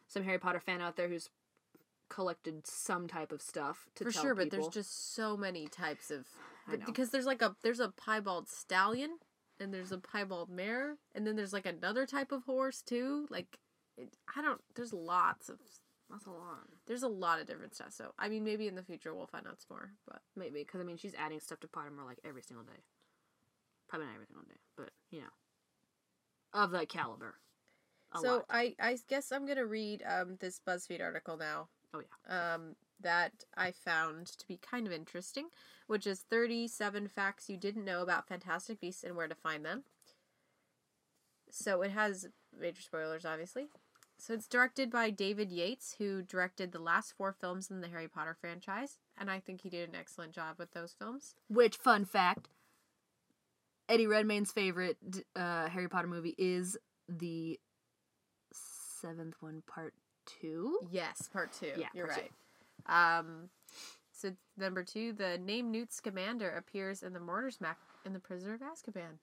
[0.08, 1.30] some Harry Potter fan out there who's
[2.10, 6.26] collected some type of stuff to for sure, but there's just so many types of.
[6.86, 9.18] Because there's like a there's a piebald stallion,
[9.60, 13.28] and there's a piebald mare, and then there's like another type of horse too.
[13.30, 13.58] Like,
[13.98, 14.62] it, I don't.
[14.76, 15.58] There's lots of.
[16.10, 16.68] that's a lot.
[16.86, 17.92] There's a lot of different stuff.
[17.92, 19.92] So I mean, maybe in the future we'll find out some more.
[20.08, 22.82] But Maybe because I mean she's adding stuff to Pottermore like every single day.
[23.88, 25.34] Probably not every single day, but you know,
[26.54, 27.36] of that caliber.
[28.14, 28.46] A so lot.
[28.50, 31.68] I I guess I'm gonna read um this BuzzFeed article now.
[31.94, 32.54] Oh yeah.
[32.56, 35.50] um, that I found to be kind of interesting,
[35.88, 39.84] which is 37 facts you didn't know about Fantastic Beasts and where to find them.
[41.50, 42.28] So it has
[42.58, 43.68] major spoilers, obviously.
[44.18, 48.08] So it's directed by David Yates, who directed the last four films in the Harry
[48.08, 51.36] Potter franchise, and I think he did an excellent job with those films.
[51.50, 52.50] Which fun fact?
[53.88, 54.98] Eddie Redmayne's favorite
[55.36, 56.78] uh, Harry Potter movie is
[57.08, 57.60] the
[58.52, 59.94] seventh one, part
[60.26, 60.80] two.
[60.92, 61.72] Yes, part two.
[61.78, 62.32] Yeah, you're right.
[62.88, 63.50] Um,
[64.12, 68.54] so number two, the name Newt Scamander appears in the Marauders map in the Prisoner
[68.56, 69.20] of Azkaban.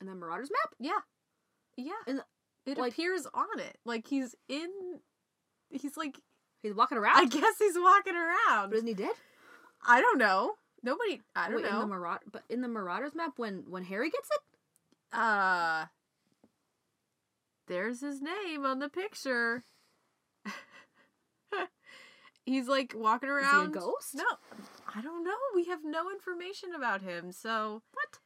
[0.00, 0.74] And the Marauders Map.
[0.78, 1.00] Yeah.
[1.76, 2.14] Yeah.
[2.66, 3.78] It like- appears on it.
[3.84, 4.70] Like he's in
[5.70, 6.18] he's like
[6.62, 7.16] He's walking around.
[7.18, 8.70] I guess he's walking around.
[8.70, 9.14] But isn't he dead?
[9.86, 10.54] I don't know.
[10.82, 11.80] Nobody I don't Wait, In know.
[11.80, 15.86] the Maraud- but in the Marauders Map, when when Harry gets it, uh
[17.68, 19.64] There's his name on the picture.
[22.46, 24.14] He's like walking around Is he a ghost?
[24.14, 24.24] No.
[24.94, 25.36] I don't know.
[25.54, 27.32] We have no information about him.
[27.32, 28.20] So what?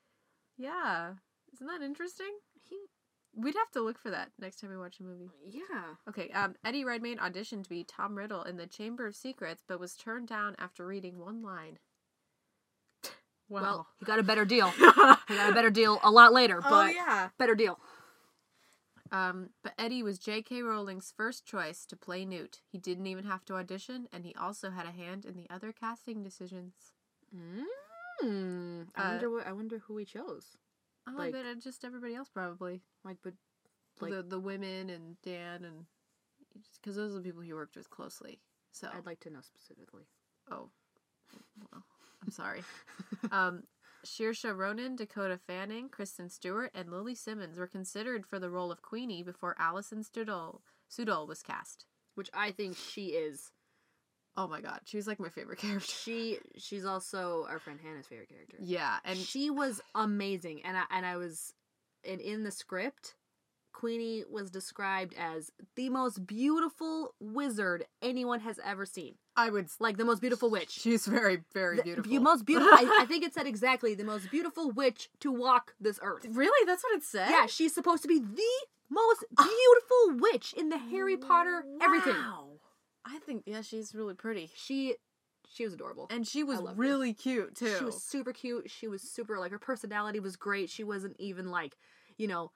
[0.57, 1.14] Yeah.
[1.53, 2.31] Isn't that interesting?
[2.62, 2.77] He,
[3.35, 5.31] We'd have to look for that next time we watch a movie.
[5.49, 5.95] yeah.
[6.09, 9.79] Okay, um, Eddie Redmayne auditioned to be Tom Riddle in The Chamber of Secrets, but
[9.79, 11.79] was turned down after reading one line.
[13.49, 13.62] Wow.
[13.62, 14.68] Well, he got a better deal.
[14.71, 17.29] he got a better deal a lot later, but oh yeah.
[17.39, 17.81] better deal.
[19.13, 20.63] Um, but Eddie was J.K.
[20.63, 22.61] Rowling's first choice to play Newt.
[22.71, 25.73] He didn't even have to audition, and he also had a hand in the other
[25.73, 26.93] casting decisions.
[28.23, 29.47] Mm, I Uh, wonder what.
[29.47, 30.57] I wonder who he chose.
[31.09, 32.83] Oh, Like- I bet it just everybody else probably.
[33.05, 33.35] Like, but
[34.01, 35.87] like, the the women and Dan and
[36.75, 38.41] because those are the people he worked with closely.
[38.73, 40.07] So I'd like to know specifically.
[40.51, 40.71] Oh,
[41.73, 41.85] well,
[42.23, 42.63] I'm sorry.
[43.33, 43.65] um,
[44.05, 48.82] Saoirse Ronan, Dakota Fanning, Kristen Stewart, and Lili Simmons were considered for the role of
[48.82, 51.86] Queenie before Alison Sudol, Sudol was cast.
[52.14, 53.53] Which I think she is.
[54.36, 55.86] Oh my god, she was like my favorite character.
[55.86, 58.57] She she's also our friend Hannah's favorite character.
[58.61, 61.55] Yeah, and she was amazing, and I and I was,
[62.05, 63.14] and in the script,
[63.73, 69.14] Queenie was described as the most beautiful wizard anyone has ever seen.
[69.37, 69.68] I would.
[69.79, 70.71] Like the most beautiful witch.
[70.71, 72.12] She's very, very The beautiful.
[72.12, 72.73] bu- most beautiful.
[72.73, 76.27] I, I think it said exactly the most beautiful witch to walk this earth.
[76.31, 76.66] really?
[76.66, 77.31] That's what it said.
[77.31, 79.45] Yeah, she's supposed to be the most ah.
[79.49, 82.14] beautiful witch in the Harry Potter everything.
[82.14, 82.49] Wow.
[83.07, 84.97] I think yeah, she's really pretty, She,
[85.49, 86.07] she was adorable.
[86.11, 86.83] and she was loved her.
[86.83, 87.75] really cute too.
[87.79, 88.71] She was super cute.
[88.71, 90.68] She was super like her personality was great.
[90.68, 91.77] She wasn't even like,
[92.18, 92.51] you know,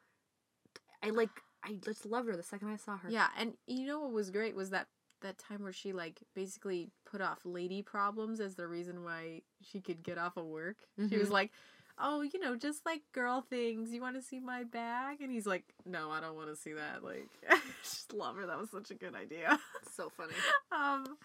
[1.05, 1.31] I like
[1.63, 3.09] I just loved her the second I saw her.
[3.11, 4.89] Yeah, and you know what was great was that
[5.23, 9.81] that time where she like basically put off lady problems as the reason why she
[9.81, 10.77] could get off of work.
[11.09, 11.33] She was Mhm.
[11.33, 11.53] like,
[11.99, 13.93] "Oh, you know, just like girl things.
[13.93, 16.73] You want to see my bag?" And he's like, "No, I don't want to see
[16.75, 18.47] that." Like, I just love her.
[18.47, 19.59] That was such a good idea.
[19.93, 20.35] so funny.
[20.73, 21.17] um,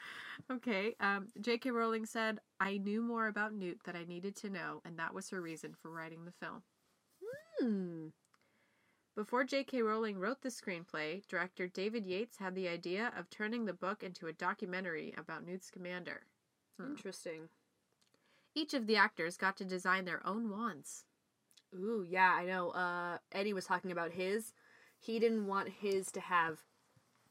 [0.50, 0.96] okay.
[1.02, 1.72] Um, J.K.
[1.72, 5.30] Rowling said, "I knew more about Newt that I needed to know, and that was
[5.32, 6.64] her reason for writing the film."
[7.60, 8.08] Hmm.
[9.20, 9.82] Before J.K.
[9.82, 14.28] Rowling wrote the screenplay, director David Yates had the idea of turning the book into
[14.28, 16.22] a documentary about Newt Scamander.
[16.80, 16.92] Hmm.
[16.92, 17.50] Interesting.
[18.56, 21.04] Each of the actors got to design their own wands.
[21.76, 22.70] Ooh, yeah, I know.
[22.70, 24.54] Uh, Eddie was talking about his.
[24.98, 26.60] He didn't want his to have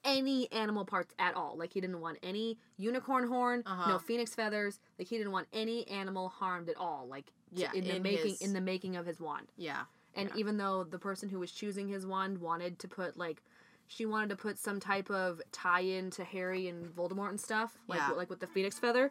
[0.05, 1.57] any animal parts at all.
[1.57, 3.93] Like he didn't want any unicorn horn, Uh-huh.
[3.93, 4.78] no phoenix feathers.
[4.99, 7.07] Like he didn't want any animal harmed at all.
[7.09, 9.49] Like Yeah, in the in making his- in the making of his wand.
[9.57, 9.84] Yeah.
[10.19, 10.37] And Yeah.
[10.37, 13.43] even though the person who was choosing his wand wanted to put like
[13.87, 18.01] she wanted to put some type of tie-in to Harry and Voldemort and stuff, like
[18.01, 18.11] Yeah.
[18.11, 19.11] like with the phoenix feather.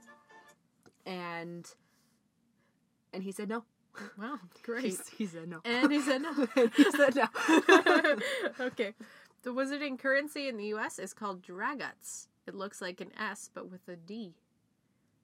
[1.05, 1.67] And
[3.13, 3.63] and he said no.
[4.17, 4.99] Wow, He, great.
[5.17, 5.61] he said no.
[5.65, 6.33] And he said no.
[6.75, 7.27] he said no.
[8.59, 8.93] okay.
[9.43, 12.27] The wizarding currency in the US is called Dragots.
[12.45, 14.35] It looks like an S but with a D.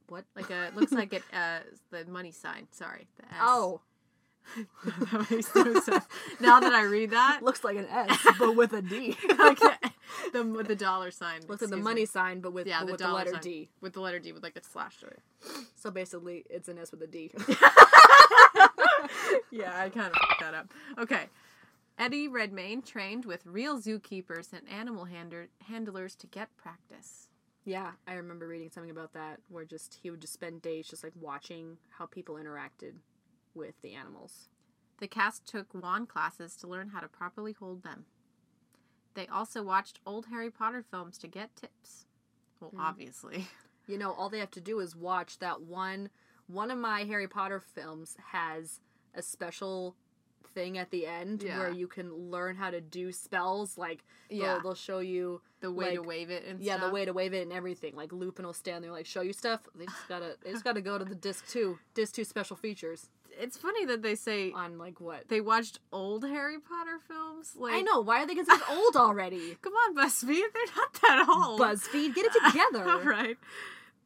[0.07, 0.25] what?
[0.35, 1.59] Like a it looks like it uh
[1.91, 3.07] the money sign, sorry.
[3.17, 3.41] The S.
[3.41, 3.81] Oh,
[4.85, 6.05] that makes no sense.
[6.39, 9.15] Now that I read that, it looks like an S, but with a D.
[9.39, 9.59] like
[10.31, 11.41] the with the dollar sign.
[11.47, 12.05] Looks like the money me.
[12.05, 13.41] sign, but with, Yeah, but the with the letter sign.
[13.41, 13.69] D.
[13.81, 15.21] with the letter D with like a slash through it.
[15.75, 17.31] So basically, it's an S with a D.
[19.51, 20.71] yeah, I kind of fucked that up.
[20.99, 21.25] Okay.
[21.97, 27.27] Eddie Redmayne trained with real zookeepers and animal hander- handlers to get practice.
[27.65, 31.03] yeah, I remember reading something about that, where just he would just spend days just
[31.03, 32.93] like watching how people interacted
[33.53, 34.49] with the animals.
[34.99, 38.05] The cast took wand classes to learn how to properly hold them.
[39.15, 42.05] They also watched old Harry Potter films to get tips.
[42.59, 42.79] Well, Hmm.
[42.81, 43.47] obviously.
[43.85, 46.09] You know, all they have to do is watch that one.
[46.47, 48.79] One of my Harry Potter films has
[49.13, 49.97] a special
[50.53, 51.59] thing at the end Yeah.
[51.59, 53.77] where you can learn how to do spells.
[53.77, 54.53] Like, Yeah.
[54.53, 56.87] they'll, they'll show you The way to wave it and yeah, stuff.
[56.87, 57.93] the way to wave it and everything.
[57.93, 59.67] Like Lupin will stand there, like show you stuff.
[59.75, 63.09] They just gotta, they just gotta go to the disc two, disc two special features
[63.39, 65.27] It's funny that they say on like what?
[65.29, 67.53] they watched old Harry Potter films.
[67.57, 68.01] Like I know.
[68.01, 69.57] Why are they considered old already?
[69.61, 71.59] Come on, BuzzFeed, they're not that old.
[71.59, 72.89] BuzzFeed, get it together.
[72.89, 73.37] All right.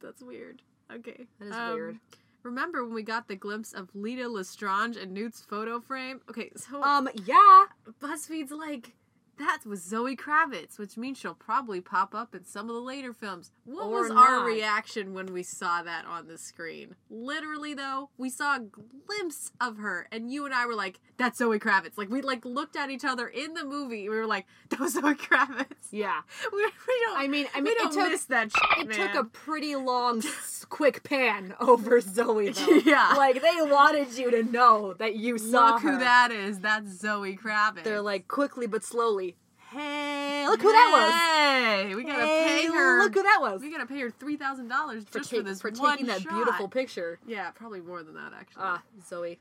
[0.02, 0.62] That's weird.
[0.92, 1.26] Okay.
[1.40, 1.98] That is Um, weird.
[2.44, 6.20] Remember when we got the glimpse of Leta Lestrange and Newt's photo frame?
[6.30, 7.64] Okay, so Um, yeah.
[8.00, 8.92] BuzzFeed's like,
[9.38, 13.12] that was Zoe Kravitz, which means she'll probably pop up in some of the later
[13.12, 13.50] films.
[13.64, 16.94] What Or was our reaction when we saw that on the screen?
[17.10, 18.60] Literally, though, we saw a
[19.06, 22.44] glimpse of her, and you and I were like, "That's Zoe Kravitz." Like we like
[22.44, 24.08] looked at each other in the movie.
[24.08, 26.20] We were like, "That was Zoe Kravitz." Yeah.
[26.52, 27.18] We, we don't.
[27.18, 28.50] I mean, I mean, it don't took miss that.
[28.50, 30.22] Shit, it took a pretty long,
[30.68, 32.50] quick pan over Zoe.
[32.50, 32.66] Though.
[32.84, 33.14] Yeah.
[33.16, 36.58] Like they wanted you to know that you saw Look who that is.
[36.60, 37.84] That's Zoe Kravitz.
[37.84, 39.27] They're like quickly but slowly.
[39.70, 41.88] Hey, look who that was!
[41.88, 43.02] Hey, we gotta Hey, pay her.
[43.02, 43.60] Look who that was.
[43.60, 46.22] We gotta pay her three thousand dollars for, just for this for one taking that
[46.22, 46.32] shot.
[46.32, 47.18] beautiful picture.
[47.26, 48.62] Yeah, probably more than that actually.
[48.64, 49.38] Ah, Zoe,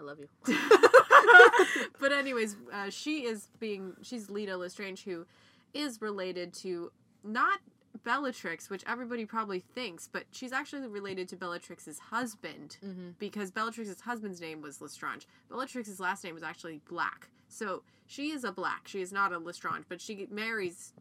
[0.00, 0.28] I love you.
[2.00, 5.24] but anyways, uh, she is being she's Leta Lestrange, who
[5.72, 6.90] is related to
[7.22, 7.60] not
[8.04, 13.10] Bellatrix, which everybody probably thinks, but she's actually related to Bellatrix's husband Mm-hmm.
[13.18, 15.26] because Bellatrix's husband's name was Lestrange.
[15.48, 18.86] Bellatrix's last name was actually Black, so she is a Black.
[18.88, 20.92] She is not a Lestrange, but she marries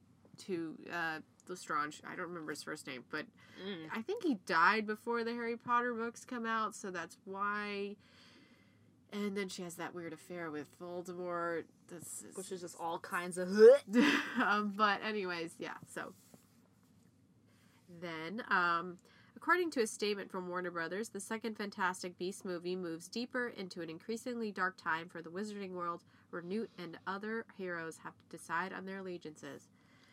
[0.46, 2.02] to uh, Lestrange.
[2.06, 3.26] I don't remember his first name, but
[3.68, 3.88] Mm.
[3.92, 7.96] I think he died before the Harry Potter books come out, so that's why.
[9.12, 11.64] And then she has that weird affair with Voldemort.
[11.88, 13.50] This is, Which is just all kinds of.
[14.44, 15.74] um, but anyways, yeah.
[15.92, 16.14] So
[18.02, 18.98] then, um,
[19.36, 23.82] according to a statement from Warner Brothers, the second Fantastic Beasts movie moves deeper into
[23.82, 28.38] an increasingly dark time for the Wizarding world, where Newt and other heroes have to
[28.38, 29.70] decide on their allegiances.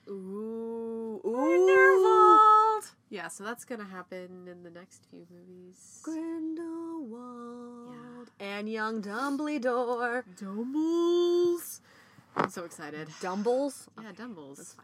[0.08, 2.90] Ooh, Grindelwald.
[3.08, 6.00] Yeah, so that's gonna happen in the next few movies.
[6.02, 7.94] Grindelwald
[8.38, 8.46] yeah.
[8.46, 10.24] and young Dumbledore.
[10.38, 11.80] Dumbles.
[12.36, 13.08] I'm so excited.
[13.20, 13.88] Dumbles.
[14.02, 14.74] Yeah, Dumbles.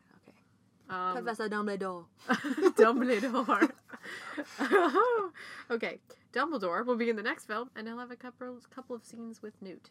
[0.90, 2.04] Um, Professor Dumbledore.
[2.76, 3.70] Dumbledore.
[5.70, 6.00] okay,
[6.32, 9.40] Dumbledore will be in the next film, and he'll have a couple couple of scenes
[9.40, 9.90] with Newt.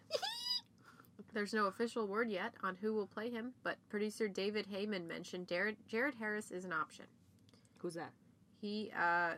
[1.33, 5.47] There's no official word yet on who will play him, but producer David Heyman mentioned
[5.47, 7.05] Jared, Jared Harris is an option.
[7.77, 8.11] Who's that?
[8.59, 9.35] He uh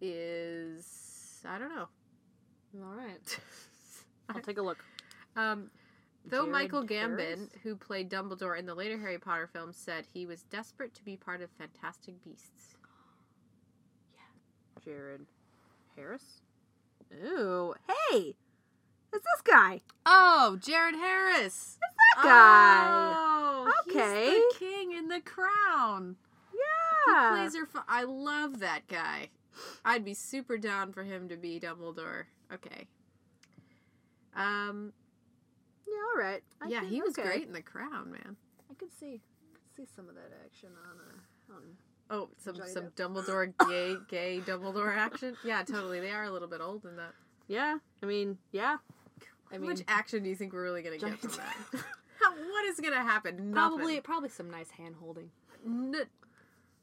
[0.00, 1.88] is I don't know.
[2.80, 3.38] All right.
[4.28, 4.84] I'll take a look.
[5.36, 5.70] Um,
[6.24, 7.48] though Jared Michael Gambon, Harris?
[7.62, 11.16] who played Dumbledore in the later Harry Potter films, said he was desperate to be
[11.16, 12.76] part of Fantastic Beasts.
[14.14, 14.82] Yeah.
[14.84, 15.26] Jared
[15.96, 16.40] Harris.
[17.24, 17.74] Ooh.
[18.10, 18.34] Hey.
[19.12, 19.80] It's this guy.
[20.04, 21.78] Oh, Jared Harris.
[21.80, 23.12] It's that guy.
[23.16, 24.30] Oh, Okay.
[24.30, 26.16] He's the king in the crown.
[26.52, 27.30] Yeah.
[27.30, 27.66] He plays her.
[27.66, 29.28] Fa- I love that guy.
[29.84, 32.24] I'd be super down for him to be Dumbledore.
[32.52, 32.88] Okay.
[34.34, 34.92] Um.
[35.86, 35.94] Yeah.
[36.14, 36.42] All right.
[36.60, 37.28] I yeah, can- he was okay.
[37.28, 38.36] great in the crown, man.
[38.70, 39.20] I could see.
[39.76, 41.62] could see some of that action on uh, on.
[42.10, 42.96] Oh, some Johnny some Depp.
[42.96, 45.36] Dumbledore gay gay Dumbledore action.
[45.44, 46.00] Yeah, totally.
[46.00, 47.12] They are a little bit old in that.
[47.48, 47.78] Yeah.
[48.02, 48.76] I mean, yeah.
[49.52, 51.32] I mean, much action do you think we're really gonna Johnny get from
[51.72, 51.84] that?
[52.50, 53.52] What is gonna happen?
[53.52, 54.02] probably Nothing.
[54.02, 55.30] probably some nice hand holding.
[55.66, 55.94] N-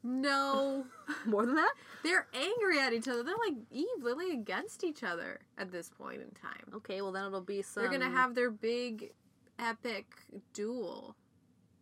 [0.02, 0.84] no.
[1.26, 1.72] More than that?
[2.02, 3.22] They're angry at each other.
[3.22, 3.54] They're like
[3.98, 6.74] evilly against each other at this point in time.
[6.74, 7.00] Okay.
[7.02, 7.82] Well, then it'll be some.
[7.82, 9.12] They're gonna have their big
[9.58, 10.06] epic
[10.52, 11.16] duel.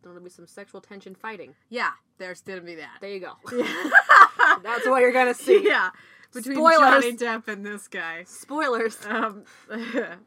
[0.03, 1.55] Then it'll be some sexual tension fighting.
[1.69, 2.99] Yeah, there's gonna be that.
[3.01, 3.33] There you go.
[3.53, 3.91] Yeah.
[4.63, 5.63] That's what you're gonna see.
[5.65, 5.91] yeah.
[6.33, 7.03] Between Spoilers.
[7.03, 8.23] Johnny Depp and this guy.
[8.25, 8.99] Spoilers.
[9.07, 9.45] Um,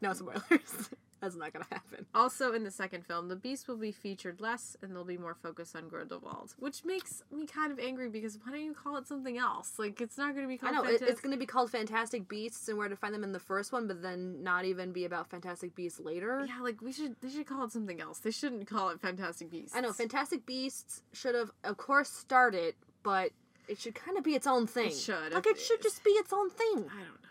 [0.02, 0.90] no spoilers.
[1.24, 2.04] That's not gonna happen.
[2.14, 5.34] also, in the second film, the Beast will be featured less, and there'll be more
[5.34, 9.06] focus on Grindelwald, which makes me kind of angry because why don't you call it
[9.06, 9.72] something else?
[9.78, 11.70] Like, it's not going to be called I know it, it's going to be called
[11.70, 14.92] Fantastic Beasts and where to find them in the first one, but then not even
[14.92, 16.44] be about Fantastic Beasts later.
[16.46, 17.16] Yeah, like we should.
[17.22, 18.18] They should call it something else.
[18.18, 19.74] They shouldn't call it Fantastic Beasts.
[19.74, 23.30] I know Fantastic Beasts should have, of course, started, but
[23.66, 24.88] it should kind of be its own thing.
[24.88, 26.84] It should, like it should just be its own thing.
[26.90, 27.23] I don't know.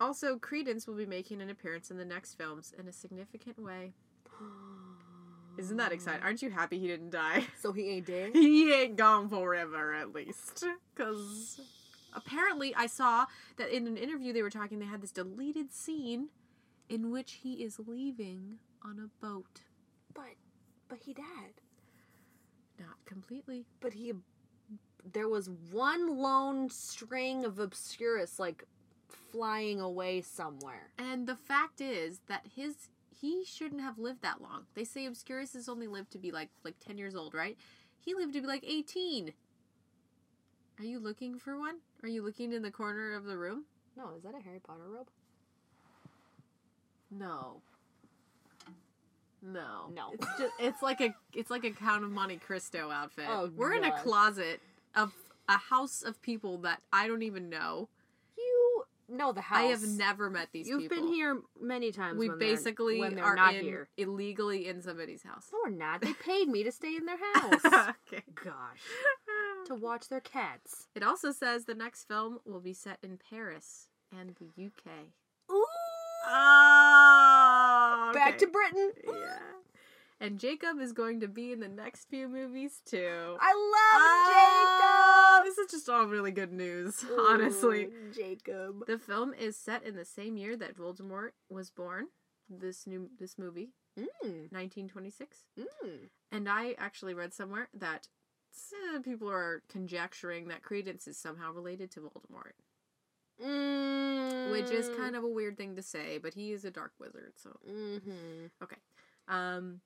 [0.00, 3.92] Also, Credence will be making an appearance in the next films in a significant way.
[5.58, 6.22] Isn't that exciting?
[6.22, 7.46] Aren't you happy he didn't die?
[7.60, 8.30] So he ain't dead.
[8.34, 10.64] he ain't gone forever, at least.
[10.94, 11.60] Because
[12.12, 13.26] apparently, I saw
[13.56, 16.28] that in an interview they were talking, they had this deleted scene
[16.88, 19.62] in which he is leaving on a boat.
[20.14, 20.34] But,
[20.88, 21.60] but he died.
[22.78, 23.64] Not completely.
[23.80, 24.12] But he,
[25.10, 28.64] there was one lone string of Obscurus like
[29.08, 30.90] flying away somewhere.
[30.98, 32.88] And the fact is that his
[33.20, 34.66] he shouldn't have lived that long.
[34.74, 37.56] They say Obscurus has only lived to be like like ten years old, right?
[37.98, 39.32] He lived to be like eighteen.
[40.78, 41.76] Are you looking for one?
[42.02, 43.64] Are you looking in the corner of the room?
[43.96, 45.08] No, is that a Harry Potter robe?
[47.10, 47.62] No.
[49.42, 49.90] No.
[49.94, 50.10] No.
[50.12, 53.26] It's just it's like a it's like a Count of Monte Cristo outfit.
[53.28, 54.60] Oh, We're in a closet
[54.94, 55.12] of
[55.48, 57.88] a house of people that I don't even know.
[59.08, 59.58] Know the house.
[59.58, 60.80] I have never met these people.
[60.82, 61.04] You've people.
[61.06, 62.18] been here many times.
[62.18, 63.88] We when they're- basically when they're are not in here.
[63.96, 65.46] illegally in somebody's house.
[65.52, 66.00] No, we're not.
[66.00, 67.64] They paid me to stay in their house.
[67.64, 68.22] okay.
[68.34, 68.80] Gosh,
[69.66, 70.88] to watch their cats.
[70.94, 74.90] It also says the next film will be set in Paris and the UK.
[75.52, 75.64] Ooh,
[76.28, 78.90] Oh, back to Britain.
[79.06, 79.38] yeah.
[80.20, 83.36] And Jacob is going to be in the next few movies too.
[83.40, 83.52] I
[83.94, 85.46] Ah, Jacob!
[85.46, 87.18] This is just all really good news, Jacob.
[87.18, 87.84] honestly.
[87.86, 88.86] Ooh, Jacob.
[88.86, 92.06] The film is set in the same year that Voldemort was born.
[92.48, 95.44] This new this movie, Mm, 1926.
[95.58, 96.08] mm.
[96.32, 98.08] And I actually read somewhere that
[99.04, 102.52] people are conjecturing that Credence is somehow related to Voldemort,
[103.42, 104.50] Mm.
[104.50, 107.32] which is kind of a weird thing to say, but he is a dark wizard,
[107.36, 108.46] so Mm-hmm.
[108.62, 108.76] okay.
[109.28, 109.80] Um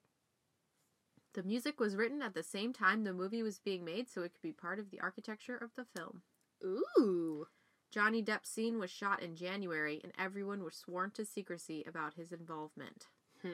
[1.34, 4.32] the music was written at the same time the movie was being made so it
[4.32, 6.22] could be part of the architecture of the film.
[6.64, 7.46] Ooh.
[7.92, 12.32] Johnny Depp's scene was shot in January and everyone was sworn to secrecy about his
[12.32, 13.06] involvement.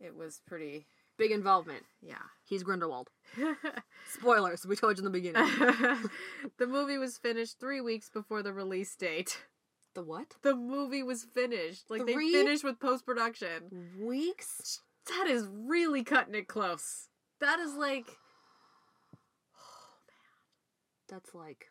[0.00, 1.84] It was pretty Big involvement.
[2.00, 2.22] yeah.
[2.44, 3.08] He's Grindelwald.
[4.12, 4.66] Spoilers.
[4.66, 5.46] We told you in the beginning.
[6.58, 9.38] the movie was finished three weeks before the release date.
[9.94, 10.34] the what?
[10.42, 11.90] The movie was finished.
[11.90, 12.32] Like Three?
[12.32, 13.90] they finished with post production.
[14.00, 14.80] Weeks.
[15.08, 17.08] That is really cutting it close.
[17.40, 18.06] That is like
[19.56, 19.58] oh
[20.08, 21.66] man, That's like.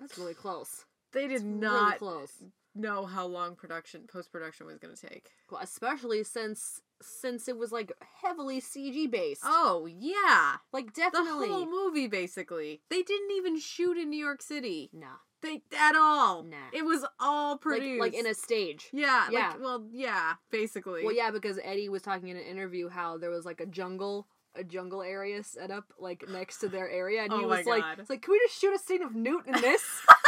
[0.00, 0.84] That's really close.
[1.12, 2.32] they did It's really not close.
[2.74, 5.30] know how long production post production was going to take.
[5.50, 9.42] Well, especially since since it was like heavily CG based.
[9.44, 12.80] Oh yeah, like definitely the whole movie basically.
[12.90, 14.90] They didn't even shoot in New York City.
[14.92, 15.18] Nah.
[15.44, 16.42] They at all.
[16.42, 16.56] Nah.
[16.72, 18.00] It was all Like, produced.
[18.00, 18.88] like in a stage.
[18.92, 19.50] yeah, Yeah.
[19.50, 21.04] Like, well, yeah, basically.
[21.04, 24.26] Well, yeah, because Eddie was talking in an interview how there was like a jungle,
[24.56, 27.58] a jungle area set up like next to their area, and oh he Oh my
[27.58, 27.98] was like, God.
[28.00, 29.82] "It's like, can we just shoot a scene of Newt in this?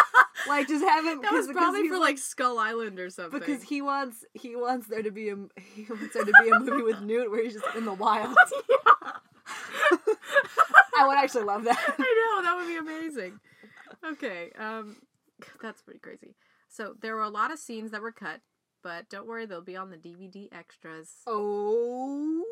[0.48, 3.38] like, just have him." That was probably for like Skull Island or something.
[3.40, 5.36] because he wants he wants there to be a
[5.74, 8.36] he wants there to be a movie with Newt where he's just in the wild.
[10.98, 11.78] I would actually love that.
[11.98, 13.38] I know that would be amazing.
[14.04, 14.96] Okay, um,
[15.62, 16.34] that's pretty crazy.
[16.68, 18.40] So there were a lot of scenes that were cut,
[18.82, 21.10] but don't worry, they'll be on the DVD extras.
[21.26, 22.42] Oh,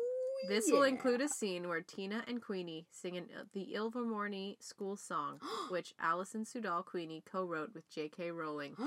[0.47, 5.39] This will include a scene where Tina and Queenie sing an, the Ilvermorny school song,
[5.69, 8.31] which Alison Sudol Queenie co-wrote with J.K.
[8.31, 8.75] Rowling.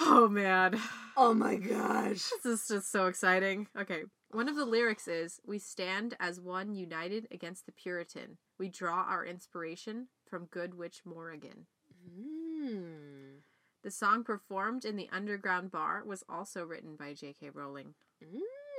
[0.00, 0.76] Oh man,
[1.16, 2.28] oh my gosh.
[2.42, 3.68] this is just so exciting.
[3.78, 8.38] Okay, one of the lyrics is, "We stand as one united against the Puritan.
[8.58, 11.66] We draw our inspiration from Good Witch Morrigan."
[12.10, 13.42] Mm.
[13.82, 17.50] The song performed in the underground bar was also written by J.K.
[17.50, 17.94] Rowling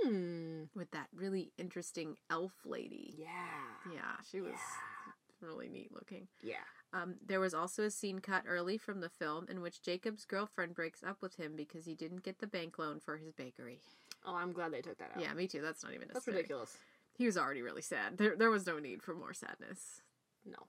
[0.03, 0.67] Mm.
[0.75, 3.15] with that really interesting elf lady.
[3.17, 3.69] Yeah.
[3.93, 5.13] Yeah, she was Yeah.
[5.39, 6.27] really neat looking.
[6.41, 6.65] Yeah.
[6.91, 10.75] Um, there was also a scene cut early from the film in which Jacob's girlfriend
[10.75, 13.79] breaks up with him because he didn't get the bank loan for his bakery.
[14.25, 15.21] Oh, I'm glad they took that out.
[15.21, 15.61] Yeah, me too.
[15.61, 16.77] That's not even That's ridiculous.
[17.13, 18.17] He was already really sad.
[18.17, 20.01] There, there was no need for more sadness.
[20.43, 20.67] No.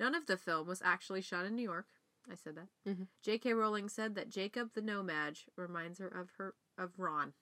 [0.00, 1.86] None of the film was actually shot in New York.
[2.30, 2.68] I said that.
[2.86, 3.08] Mhm.
[3.22, 3.52] J.K.
[3.52, 7.34] Rowling said that Jacob the No-Maj reminds her of her of Ron,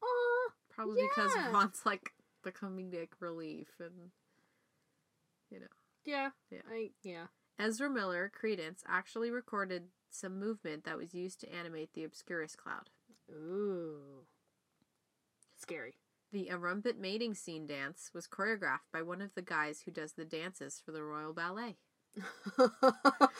[0.00, 1.50] Oh, probably because Yeah.
[1.50, 4.12] Ron's like the comedic relief, and
[5.50, 5.66] you know.
[6.04, 6.30] yeah.
[6.50, 6.62] Yeah.
[6.70, 7.26] I yeah.
[7.58, 12.90] Ezra Miller, Credence, actually recorded some movement that was used to animate the Obscurus cloud.
[13.30, 14.26] Ooh.
[15.56, 15.99] Scary.
[16.32, 20.24] The Erumpent mating scene dance was choreographed by one of the guys who does the
[20.24, 21.76] dances for the Royal Ballet.
[22.16, 23.30] that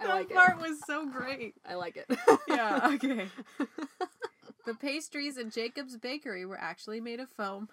[0.00, 0.36] like it.
[0.36, 1.54] part was so great.
[1.66, 2.06] I like it.
[2.48, 3.28] Yeah, okay.
[4.66, 7.68] The pastries in Jacob's Bakery were actually made of foam.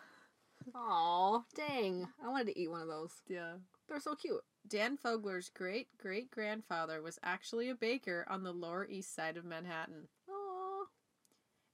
[0.75, 2.07] Aw, dang.
[2.23, 3.11] I wanted to eat one of those.
[3.27, 3.53] Yeah.
[3.87, 4.41] They're so cute.
[4.67, 9.45] Dan Fogler's great great grandfather was actually a baker on the Lower East Side of
[9.45, 10.07] Manhattan.
[10.29, 10.85] Aw.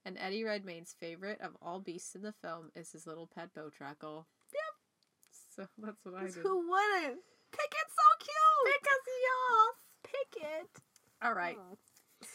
[0.04, 4.24] And Eddie Redmayne's favorite of all beasts in the film is his little pet bowtruckle.
[4.52, 4.74] Yep.
[5.56, 6.34] So that's what I did.
[6.34, 7.20] Who wouldn't?
[7.52, 8.74] Pickett so cute.
[8.82, 9.72] Because y'all.
[10.04, 10.82] Pickett.
[11.22, 11.56] All right.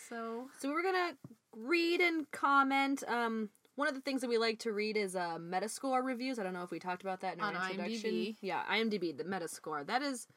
[0.10, 1.16] So So we're gonna
[1.56, 3.04] read and comment.
[3.08, 6.40] Um, one of the things that we like to read is uh, Metascore reviews.
[6.40, 8.12] I don't know if we talked about that in our On introduction.
[8.12, 8.36] IMDb.
[8.42, 9.86] Yeah, IMDb, the Metascore.
[9.86, 10.28] That is,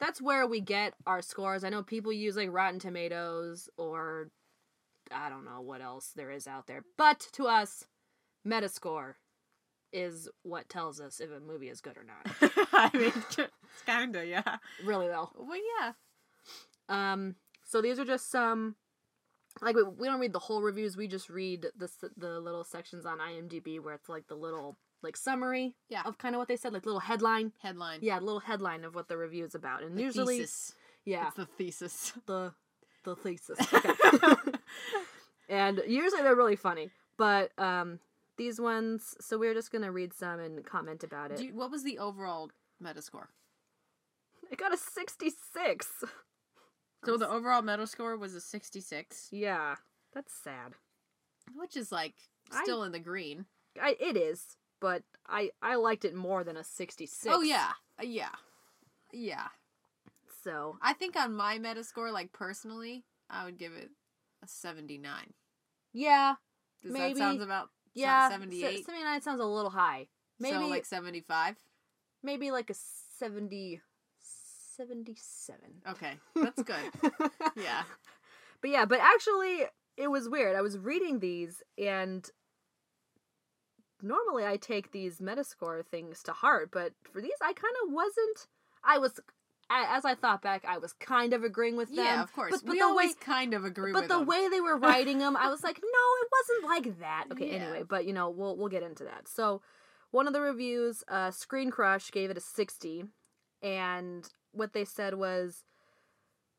[0.00, 1.62] that's where we get our scores.
[1.62, 4.30] I know people use like Rotten Tomatoes or
[5.14, 7.84] I don't know what else there is out there, but to us,
[8.46, 9.14] Metascore
[9.92, 12.52] is what tells us if a movie is good or not.
[12.72, 13.36] I mean, it's
[13.86, 14.56] kinda yeah.
[14.84, 15.30] really though.
[15.36, 15.92] Well, yeah.
[16.88, 18.74] Um, so these are just some.
[19.62, 20.96] Like we, we don't read the whole reviews.
[20.96, 25.16] We just read the the little sections on IMDb where it's like the little like
[25.16, 26.02] summary Yeah.
[26.04, 27.52] of kind of what they said, like little headline.
[27.62, 28.00] Headline.
[28.02, 30.74] Yeah, little headline of what the review is about, and The usually thesis.
[31.04, 32.12] yeah It's the thesis.
[32.26, 32.52] the
[33.04, 33.58] the thesis.
[33.72, 33.90] Okay.
[35.48, 37.98] and usually they're really funny, but um
[38.36, 39.14] these ones.
[39.20, 41.40] So we're just gonna read some and comment about it.
[41.40, 42.50] You, what was the overall
[42.82, 43.26] Metascore?
[44.50, 45.88] it got a sixty six.
[47.04, 49.76] So the overall Metascore was a 66, Yeah,
[50.14, 50.72] that's sad.
[51.54, 52.14] which is like
[52.52, 53.46] I- still in the green.
[53.80, 57.26] I, it is, but I I liked it more than a 66.
[57.34, 58.34] Oh yeah, Uh, yeah,
[59.12, 59.48] yeah.
[60.42, 63.90] So, I think on my Metascore, like personally, I would give it
[64.42, 65.34] a 79.
[65.92, 66.34] yeah.
[66.82, 67.12] Does Maybe.
[67.14, 68.28] that sound about Yeah.
[68.30, 68.86] se- 78?
[68.86, 70.08] 79 sounds a little high.
[70.38, 71.56] Maybe so like 75.
[72.22, 73.82] maybe like a 70
[74.80, 75.60] 77.
[75.90, 76.76] Okay, that's good.
[77.56, 77.82] yeah.
[78.62, 79.64] But yeah, but actually
[79.98, 80.56] it was weird.
[80.56, 82.26] I was reading these and
[84.00, 88.46] normally I take these Metascore things to heart, but for these I kind of wasn't
[88.82, 89.20] I was
[89.70, 92.04] as I thought back, I was kind of agreeing with them.
[92.06, 92.52] Yeah, of course.
[92.52, 94.26] But, but we the always way, kind of agree but the them.
[94.26, 95.88] way they were writing them, I was like, no,
[96.22, 97.24] it wasn't like that.
[97.32, 97.64] Okay, Yeah.
[97.64, 99.28] anyway, but you know, we'll we'll get into that.
[99.28, 99.60] So,
[100.10, 103.04] one of the reviews, uh, Screen Crush gave it a sixty,
[103.62, 105.64] and what they said was,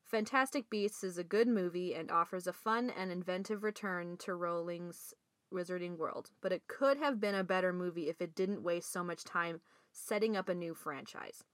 [0.04, 5.14] "Fantastic Beasts is a good movie and offers a fun and inventive return to Rowling's
[5.52, 9.04] Wizarding World, but it could have been a better movie if it didn't waste so
[9.04, 9.60] much time
[9.92, 11.44] setting up a new franchise."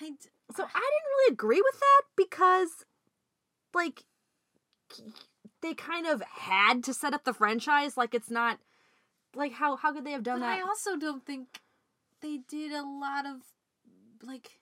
[0.00, 2.84] I d- So I didn't really agree with that because,
[3.72, 4.04] like,
[5.62, 7.96] they kind of had to set up the franchise.
[7.96, 8.58] Like it's not
[9.34, 10.58] like how how could they have done but that?
[10.58, 11.60] I also don't think
[12.20, 13.42] they did a lot of
[14.22, 14.58] like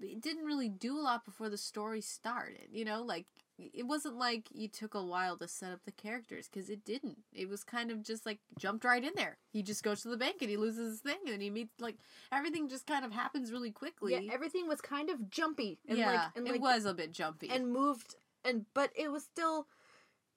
[0.00, 2.68] it didn't really do a lot before the story started.
[2.72, 3.26] You know, like
[3.58, 7.18] it wasn't like you took a while to set up the characters because it didn't.
[7.32, 9.38] It was kind of just like jumped right in there.
[9.52, 11.96] He just goes to the bank and he loses his thing and he meets like
[12.30, 14.12] everything just kind of happens really quickly.
[14.12, 17.12] yeah, everything was kind of jumpy and Yeah, like and it like was a bit
[17.12, 17.48] jumpy.
[17.48, 19.66] and moved and but it was still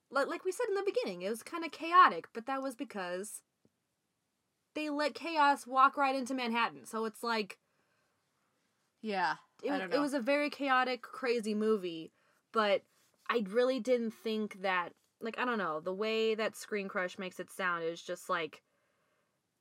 [0.10, 2.76] like like we said in the beginning, it was kind of chaotic, but that was
[2.76, 3.42] because
[4.76, 6.86] they let chaos walk right into Manhattan.
[6.86, 7.58] So it's like
[9.02, 12.12] yeah, it, was- it was a very chaotic, crazy movie,
[12.52, 12.84] but
[13.30, 14.90] I really didn't think that
[15.22, 18.62] like I don't know, the way that Screen Crush makes it sound is just like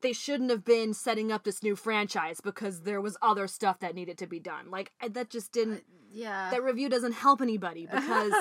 [0.00, 3.96] they shouldn't have been setting up this new franchise because there was other stuff that
[3.96, 4.70] needed to be done.
[4.70, 6.50] Like I- that just didn't yeah.
[6.50, 8.32] that review doesn't help anybody because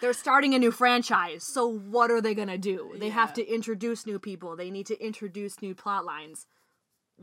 [0.00, 1.42] they're starting a new franchise.
[1.44, 2.94] So what are they gonna do?
[2.98, 4.54] They have to introduce new people.
[4.56, 6.46] They need to introduce new plot lines.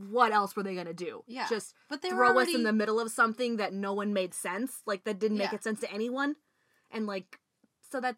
[0.07, 1.23] What else were they gonna do?
[1.27, 4.33] Yeah, just but they throw us in the middle of something that no one made
[4.33, 5.55] sense, like that didn't make Yeah.
[5.55, 6.37] it sense to anyone,
[6.89, 7.39] and like
[7.91, 8.15] so that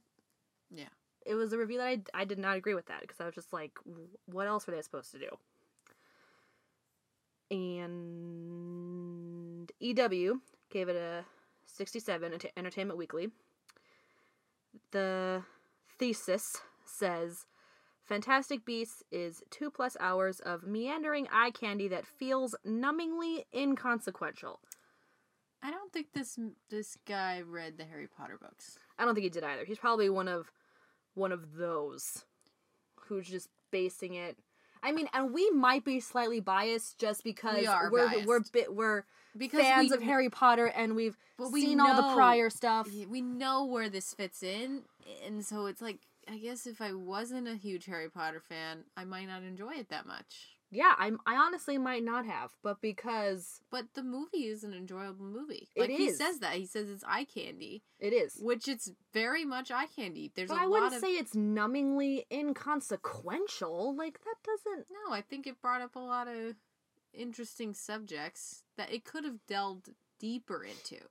[0.70, 0.90] yeah.
[1.26, 3.34] it was a review that I I did not agree with that because I was
[3.34, 3.72] just like,
[4.26, 5.38] what else were they supposed to do?
[7.50, 11.26] And EW gave it a
[11.66, 13.32] 67 Entertainment Weekly.
[14.92, 15.44] The
[16.00, 17.46] thesis says
[18.16, 24.60] Fantastic Beasts is two plus hours of meandering eye candy that feels numbingly inconsequential.
[25.64, 26.38] I don't think this
[26.70, 28.78] this guy read the Harry Potter books.
[29.00, 29.64] I don't think he did either.
[29.64, 30.52] He's probably one of
[31.14, 32.26] one of those
[33.08, 34.36] who's just basing it.
[34.84, 38.28] I mean, and we might be slightly biased just because We are we're biased.
[38.28, 39.04] we're bit we're
[39.38, 42.90] Because fans we- of Harry Potter and we've we seen all the prior stuff.
[43.08, 44.82] we know where this fits in,
[45.26, 46.00] and so it's like
[46.32, 49.90] I guess if I wasn't a huge Harry Potter fan, I might not enjoy it
[49.90, 50.56] that much.
[50.74, 51.20] Yeah, I'm.
[51.26, 55.68] I honestly might not have, but because But the movie is an enjoyable movie.
[55.76, 58.38] It Like he says that he says it's eye candy, it is.
[58.40, 60.32] which it's very much eye candy.
[60.34, 63.98] There's But I wouldn't of say it's numbingly inconsequential.
[63.98, 65.14] Like that doesn't no.
[65.14, 66.56] I think it brought up a lot of
[67.14, 71.02] interesting subjects that it could have delved deeper into.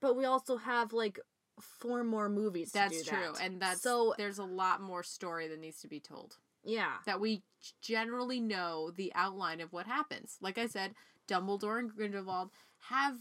[0.00, 1.20] but we also have like
[1.60, 3.42] four more movies to That's true, that.
[3.42, 6.36] and that's so there's a lot more story that needs to be told.
[6.64, 6.94] yeah.
[7.06, 7.42] that we
[7.82, 10.36] generally know the outline of what happens.
[10.40, 10.94] Like I said,
[11.28, 12.50] Dumbledore and Grindelwald
[12.90, 13.16] have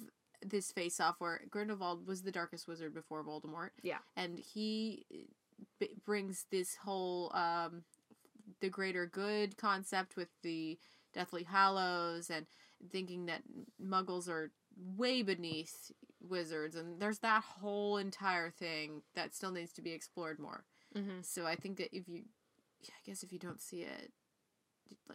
[0.46, 3.70] this face off where Grindelwald was the darkest wizard before Voldemort.
[3.82, 4.00] Yeah.
[4.18, 5.18] And he uh,
[5.80, 7.84] b- brings this whole um
[8.60, 10.78] the greater good concept with the
[11.14, 12.46] Deathly Hallows and
[12.92, 13.42] thinking that
[13.82, 14.52] muggles are
[14.98, 15.92] way beneath
[16.28, 20.64] wizards and there's that whole entire thing that still needs to be explored more.
[20.96, 21.22] Mm-hmm.
[21.22, 22.24] So I think that if you,
[22.88, 24.12] I guess if you don't see it,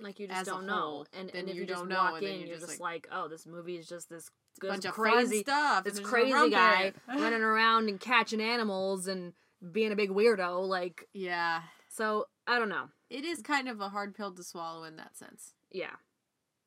[0.01, 2.23] like, you just don't know and, then and if you you, just don't know, walk
[2.23, 4.29] in you're you're just just like, oh this movie is just this
[4.61, 5.85] bunch of crazy stuff.
[5.85, 9.35] this and there's a crazy guy running around and catching animals and
[9.73, 13.89] being a big weirdo like Yeah, so i don't know it is kind of a
[13.91, 15.53] hard pill to swallow in that sense.
[15.71, 15.95] yeah Yeah.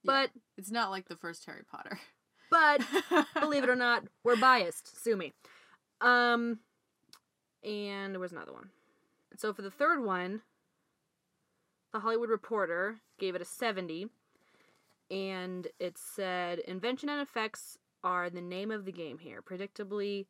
[0.05, 1.99] but It's not like the first Harry Potter.
[2.51, 2.81] but
[3.39, 5.33] believe it or not we're biased sue me
[6.01, 6.59] um
[7.63, 8.69] and where's another one
[9.35, 10.41] so for the third one
[11.93, 14.07] the hollywood reporter gave it a 70
[15.09, 20.25] and it said invention and effects are the name of the game here predictably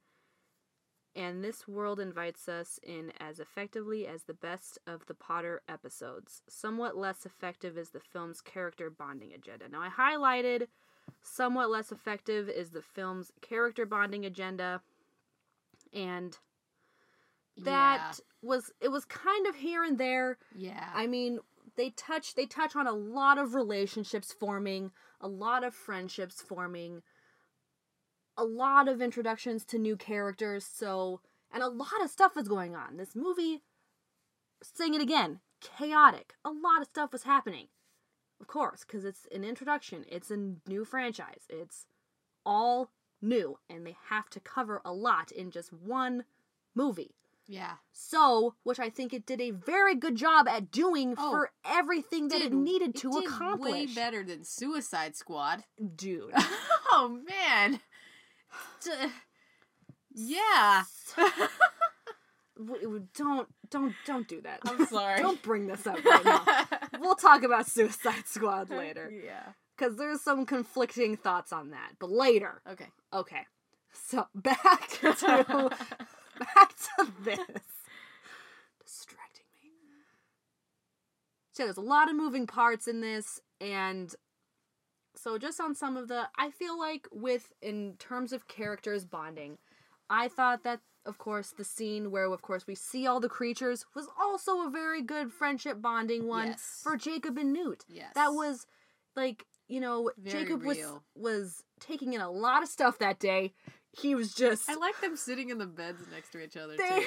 [1.15, 6.41] and this world invites us in as effectively as the best of the Potter episodes.
[6.47, 9.67] Somewhat less effective is the film's character bonding agenda.
[9.67, 10.67] Now, I highlighted
[11.21, 14.81] somewhat less effective is the film's character bonding agenda,
[15.93, 16.37] and
[17.57, 20.37] that was it was kind of here and there.
[20.55, 20.89] yeah, yeah.
[20.93, 21.39] I mean,
[21.77, 27.01] they touch they touch on a lot of relationships forming, a lot of friendships forming,
[28.37, 31.21] a lot of introductions to new characters, so
[31.53, 32.97] and a lot of stuff is going on.
[32.97, 33.61] This movie
[34.63, 36.33] saying it again, chaotic.
[36.45, 37.67] A lot of stuff was happening.
[38.41, 40.03] Of course, cuz it's an introduction.
[40.09, 40.37] It's a
[40.67, 41.45] new franchise.
[41.49, 41.85] It's
[42.45, 42.89] all
[43.21, 46.25] new and they have to cover a lot in just one
[46.75, 47.15] movie.
[47.47, 47.75] yeah.
[47.91, 52.29] So, which I think it did a very good job at doing Oh, for everything
[52.29, 53.71] that it needed to did accomplish.
[53.71, 55.63] way better than Suicide Squad.
[55.95, 56.33] Dude.
[56.91, 57.79] oh man.
[60.13, 60.83] Yeah.
[63.15, 64.59] Don't don't don't do that.
[64.65, 65.19] I'm sorry.
[65.21, 66.65] don't bring this up right now.
[66.99, 69.53] we'll talk about Suicide Squad later Yeah.
[69.77, 72.61] cuz there's some conflicting thoughts on that, but later.
[72.69, 72.89] Okay.
[73.13, 73.45] Okay.
[73.93, 75.69] So, back to
[76.39, 77.39] back to this.
[78.85, 79.69] Distracting me.
[81.51, 84.13] So there's a lot of moving parts in this, and
[85.15, 89.57] so just on some of the, I feel like with in terms of characters bonding,
[90.09, 93.85] I thought that of course the scene where of course we see all the creatures
[93.95, 96.79] was also a very good friendship bonding one Yes.
[96.83, 97.83] for Jacob and Newt.
[97.89, 98.11] Yes.
[98.15, 98.65] That was
[99.15, 100.77] like you know Very Jacob was
[101.15, 103.53] was taking in a lot of stuff that day.
[103.93, 106.99] He was just I like them sitting in the beds next to each other They-
[107.01, 107.05] too.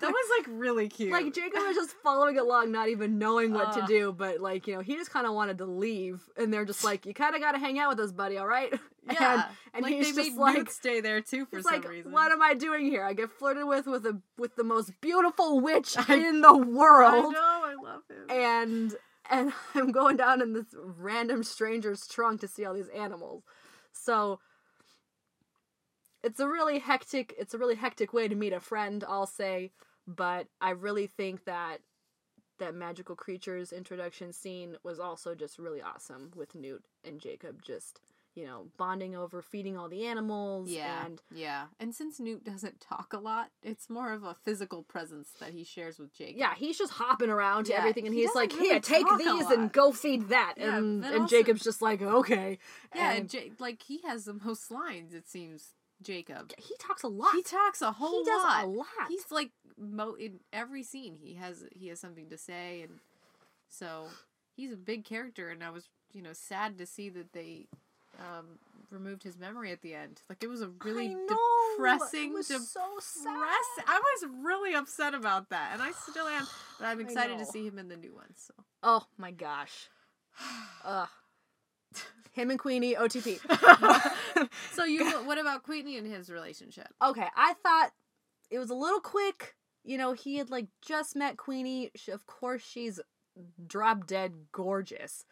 [0.00, 1.12] That was like really cute.
[1.12, 3.86] like Jacob was just following along, not even knowing what to uh.
[3.86, 6.84] do, but like you know, he just kind of wanted to leave, and they're just
[6.84, 8.38] like, "You kind of got to hang out with us, buddy.
[8.38, 8.72] All right?"
[9.10, 11.88] yeah, and, and like he's they just made like, stay there too for some like,
[11.88, 12.12] reason.
[12.12, 13.04] "What am I doing here?
[13.04, 17.26] I get flirted with with a with the most beautiful witch I- in the world.
[17.26, 18.30] I know, I love him.
[18.30, 18.94] and
[19.30, 23.42] and I'm going down in this random stranger's trunk to see all these animals."
[23.92, 24.40] So
[26.24, 29.70] it's a really hectic it's a really hectic way to meet a friend i'll say
[30.06, 31.78] but i really think that
[32.58, 38.00] that magical creatures introduction scene was also just really awesome with newt and jacob just
[38.36, 41.66] you know bonding over feeding all the animals yeah, and yeah.
[41.78, 45.62] And since Newt doesn't talk a lot, it's more of a physical presence that he
[45.62, 46.38] shares with Jacob.
[46.38, 49.06] yeah he's just hopping around to Yeah, everything and he he's like really here take
[49.18, 52.58] these and go feed that Yeah, and and also- jacob's just like okay
[52.92, 53.12] yeah.
[53.12, 55.14] and And like he has the most lines.
[55.14, 55.68] It seems
[56.02, 56.52] Jacob.
[56.58, 58.64] he talks a lot He talks a whole he does lot.
[58.64, 61.16] a lot He's like mo in every scene.
[61.20, 62.98] He has he has something to say, and
[63.68, 64.06] so
[64.56, 65.48] he's a big character.
[65.50, 67.66] And I was you know sad to see that they
[68.18, 68.58] um,
[68.90, 70.22] removed his memory at the end.
[70.28, 71.38] Like it was a really I know,
[71.76, 73.36] depressing, it was so sad.
[73.86, 76.46] I was really upset about that, and I still am.
[76.78, 78.34] But I'm excited to see him in the new one.
[78.36, 79.88] So Oh my gosh.
[80.84, 81.08] Ugh.
[82.34, 83.38] Him and Queenie, OTP.
[84.72, 86.88] so you what about Queenie and his relationship?
[87.02, 87.90] okay, I thought
[88.50, 89.54] it was a little quick.
[89.84, 91.90] You know, he had like just met Queenie.
[91.94, 93.00] She, of course, she's
[93.66, 95.24] drop dead gorgeous.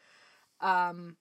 [0.61, 1.17] Um,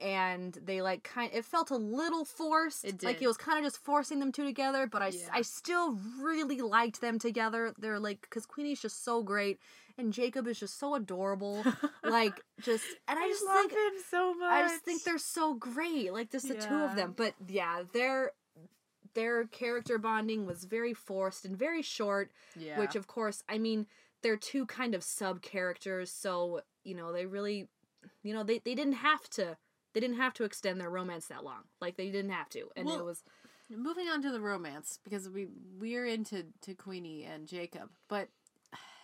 [0.00, 1.30] and they like kind.
[1.32, 2.84] It felt a little forced.
[2.84, 3.06] It did.
[3.06, 4.86] Like it was kind of just forcing them two together.
[4.86, 5.28] But i, Yeah.
[5.32, 7.74] I still really liked them together.
[7.78, 9.58] They're like because Queenie's just so great,
[9.96, 11.64] and Jacob is just so adorable.
[12.04, 14.50] like just, and I, just think him so much.
[14.52, 16.12] I just think they're so great.
[16.12, 17.14] Like just the two of them.
[17.16, 18.32] But yeah, their
[19.14, 22.30] their character bonding was very forced and very short.
[22.56, 22.78] yeah.
[22.78, 23.86] Which of course, I mean,
[24.22, 27.66] they're two kind of sub characters, so you know they really,
[28.22, 29.56] you know, they they didn't have to.
[29.94, 31.62] They didn't have to extend their romance that long.
[31.80, 33.22] Like they didn't have to, and it was
[33.70, 35.46] Moving on to the romance because we
[35.78, 38.28] we're into to Queenie and Jacob, but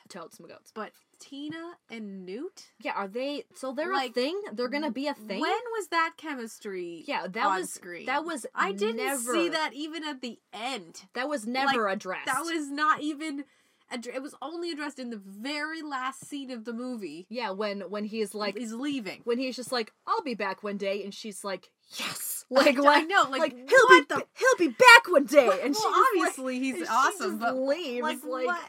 [0.09, 0.72] totes and goats.
[0.74, 2.70] but Tina and Newt.
[2.80, 3.45] Yeah, are they?
[3.55, 4.41] So they're a Like, thing.
[4.53, 5.41] They're gonna be a thing.
[5.41, 7.05] When was that chemistry?
[7.07, 8.07] Yeah, that on was screen.
[8.07, 11.03] that was I didn't never, see that even at the end.
[11.12, 12.26] That was never Like, addressed.
[12.26, 13.45] That was not even.
[13.93, 17.26] It was only addressed in the very last scene of the movie.
[17.28, 17.51] yeah.
[17.51, 19.20] When when he is like he's leaving.
[19.24, 22.80] when he's just like, "I'll be back one day," and she's like, "Yes!" Like, I
[22.80, 25.95] like know, like, he'll what be the- he'll be back one day, and she like-
[25.95, 28.61] obviously and he's awesome, but leaves, like, like- what?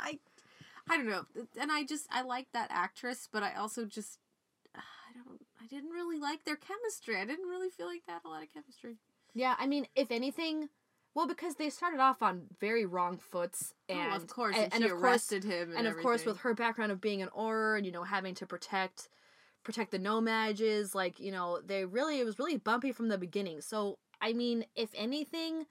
[0.00, 0.18] I,
[0.88, 1.24] I don't know,
[1.58, 4.18] and I just I like that actress, but I also just
[4.74, 7.16] uh, I don't I didn't really like their chemistry.
[7.16, 8.96] I didn't really feel like they had a lot of chemistry.
[9.34, 10.68] Yeah, I mean, if anything,
[11.14, 14.82] well, because they started off on very wrong foots, and oh, of course, and, and,
[14.82, 17.28] she of course, arrested him, and, and of course, with her background of being an
[17.36, 19.08] Auror and you know having to protect
[19.62, 23.60] protect the No-Majs, like you know, they really it was really bumpy from the beginning.
[23.60, 25.66] So I mean, if anything,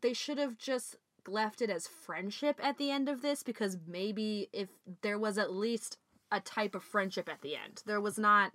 [0.00, 0.96] they should have just
[1.28, 4.68] left it as friendship at the end of this because maybe if
[5.02, 5.98] there was at least
[6.32, 8.52] a type of friendship at the end, there was not.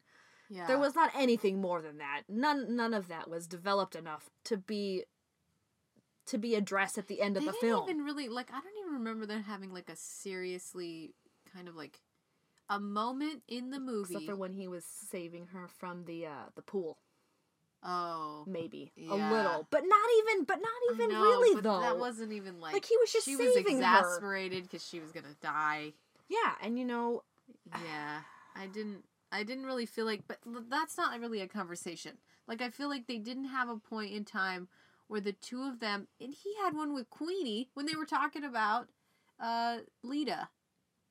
[0.50, 0.68] yeah.
[0.68, 2.24] There was not anything more than that.
[2.28, 5.06] None none of that was developed enough to be
[6.28, 7.89] to be addressed at the end of they the didn't film.
[7.89, 8.49] even really like.
[8.51, 11.13] I don't even remember them having like a seriously
[11.53, 11.99] kind of like
[12.69, 14.13] a moment in the movie.
[14.15, 16.97] Except for when he was saving her from the uh the pool.
[17.84, 18.91] oh, Maybe.
[18.97, 19.67] A little.
[19.69, 21.82] But not even but not even know, really though.
[21.82, 25.36] That wasn't even like Like, he was just she was exasperated because she was gonna
[25.41, 25.93] die.
[26.28, 27.23] Yeah, and you know
[27.71, 28.21] Yeah,
[28.55, 29.03] I didn't.
[29.32, 30.38] I didn't really feel like, but
[30.69, 32.13] that's not really a conversation.
[32.47, 34.67] Like I feel like they didn't have a point in time
[35.08, 38.43] where the two of them, and he had one with Queenie when they were talking
[38.43, 38.89] about
[39.39, 40.49] uh Leta.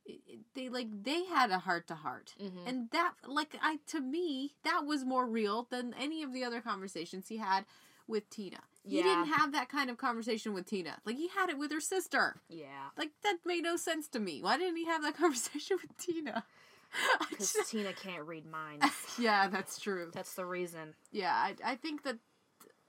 [0.07, 2.66] It- it- They like they had a heart to heart, Mhm.
[2.66, 6.61] and that like I to me that was more real than any of the other
[6.61, 7.64] conversations he had
[8.07, 8.61] with Tina.
[8.86, 11.01] He didn't have that kind of conversation with Tina.
[11.07, 12.42] Like he had it with her sister.
[12.49, 12.90] Yeah.
[12.99, 14.42] Like that made no sense to me.
[14.42, 16.45] Why didn't he have that conversation with Tina?
[17.30, 18.84] Because Tina can't read minds.
[19.18, 20.11] yeah, that's true.
[20.12, 20.95] That's the reason.
[21.11, 22.18] Yeah, I I think that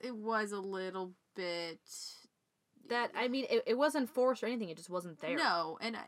[0.05, 1.79] it was a little bit
[2.89, 5.35] That I mean it, it wasn't forced or anything, it just wasn't there.
[5.35, 6.03] No, and I,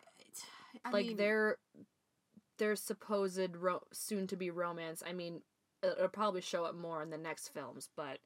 [0.86, 1.58] I like mean, they're
[2.58, 5.04] their supposed ro- soon to be romance.
[5.06, 5.41] I mean,
[5.84, 8.20] it- it'll probably show up more in the next films, but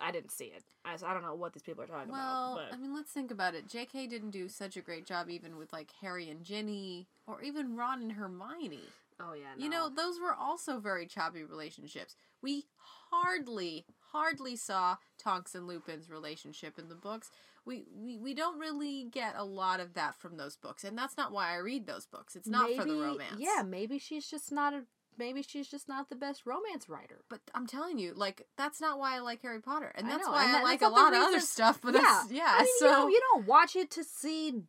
[0.00, 0.62] I didn't see it.
[0.84, 2.70] I, I don't know what these people are talking Well, about.
[2.70, 3.66] But I mean, let's think about it.
[3.68, 4.06] J.K.
[4.08, 8.02] didn't do such a great job even with like Harry and Ginny, or even Ron
[8.02, 8.80] and Hermione.
[9.20, 12.14] oh yeah, You know, those were also very choppy relationships.
[12.42, 12.64] We
[13.10, 17.30] hardly, hardly saw Tonks and Lupin's relationship in the books.
[17.64, 21.16] We, we we don't really get a lot of that from those books, and that's
[21.16, 22.36] not why I read those books.
[22.36, 23.38] It's not for the romance.
[23.38, 24.82] Yeah, maybe she's just not a.
[25.18, 27.22] Maybe she's just not the best romance writer.
[27.28, 30.26] But I'm telling you, like that's not why I like Harry Potter, and I that's
[30.26, 31.80] know, why and I like a lot of other stuff.
[31.82, 32.44] But yeah, yeah.
[32.46, 34.62] I mean, so you don't, you don't watch it to see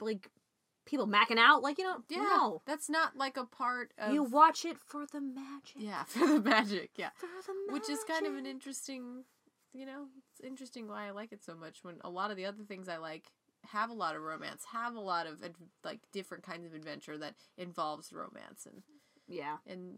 [0.00, 0.30] like
[0.88, 1.62] people macking out.
[1.62, 2.04] Like you don't.
[2.08, 5.76] yeah, No, that's not like a part of you watch it for the magic.
[5.76, 6.90] yeah for the magic.
[6.96, 7.72] Yeah, for the magic.
[7.72, 9.24] which is kind of an interesting,
[9.72, 11.78] you know, it's interesting why I like it so much.
[11.82, 13.24] When a lot of the other things I like
[13.66, 15.42] have a lot of romance, have a lot of
[15.84, 18.82] like different kinds of adventure that involves romance, and
[19.26, 19.56] yeah.
[19.66, 19.94] and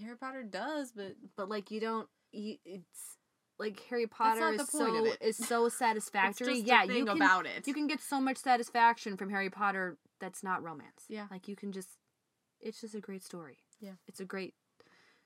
[0.00, 3.18] Harry Potter does, but but like you don't you, it's
[3.58, 6.58] like Harry Potter is the point of so is so satisfactory.
[6.58, 7.66] yeah, you can about it.
[7.66, 11.04] you can get so much satisfaction from Harry Potter that's not romance.
[11.08, 11.26] Yeah.
[11.30, 11.98] Like you can just
[12.60, 13.58] it's just a great story.
[13.80, 13.94] Yeah.
[14.06, 14.54] It's a great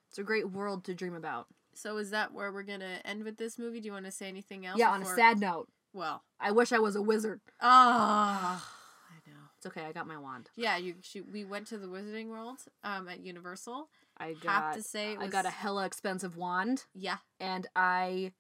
[0.09, 1.47] it's a great world to dream about.
[1.75, 3.81] so is that where we're gonna end with this movie?
[3.81, 4.79] Do you want to say anything else?
[4.79, 7.41] yeah, on a sad note, Well, I wish I was a wizard.
[7.61, 9.37] oh, I know.
[9.59, 10.49] It's okay, I got my wand.
[10.57, 10.95] Yeah, you.
[11.03, 13.89] She, we went to the Wizarding World um, at Universal.
[14.19, 18.33] I Have to say it I got a hella expensive wand Yeah, and I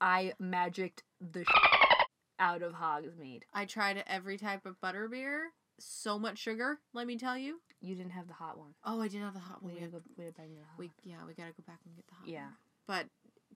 [0.00, 1.44] I magicked the
[2.38, 3.42] out of Hogsmeade.
[3.52, 5.40] I tried every type of butterbeer.
[5.78, 7.60] So much sugar, let me tell you.
[7.80, 8.74] You didn't have the hot one.
[8.84, 9.72] Oh, I didn't have the hot one.
[9.72, 10.94] We We, had to go, we had to bang the hot we one.
[11.04, 12.32] yeah, we gotta go back and get the hot one.
[12.32, 12.44] Yeah.
[12.44, 12.54] one.
[12.86, 13.06] But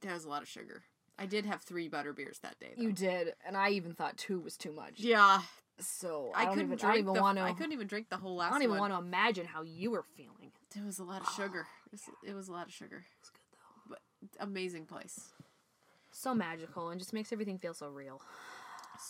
[0.01, 0.83] there was a lot of sugar.
[1.19, 2.73] I did have three butterbeers that day.
[2.77, 2.83] Though.
[2.83, 4.95] You did, and I even thought two was too much.
[4.99, 5.43] Yeah,
[5.79, 7.21] So I, I, couldn't even, drink I even the.
[7.21, 7.45] want to.
[7.45, 8.51] I couldn't even drink the whole last.
[8.51, 8.91] I don't even one.
[8.91, 10.53] want to imagine how you were feeling.
[10.75, 11.67] There was a lot of sugar.
[11.87, 13.05] It was, it was a lot of sugar.
[13.21, 13.91] It's good though.
[13.91, 13.99] But
[14.43, 15.33] amazing place.
[16.11, 18.21] So magical and just makes everything feel so real.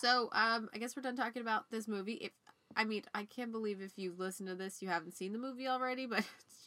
[0.00, 2.14] So, um, I guess we're done talking about this movie.
[2.14, 2.30] If
[2.76, 5.68] I mean, I can't believe if you listen to this, you haven't seen the movie
[5.68, 6.24] already, but you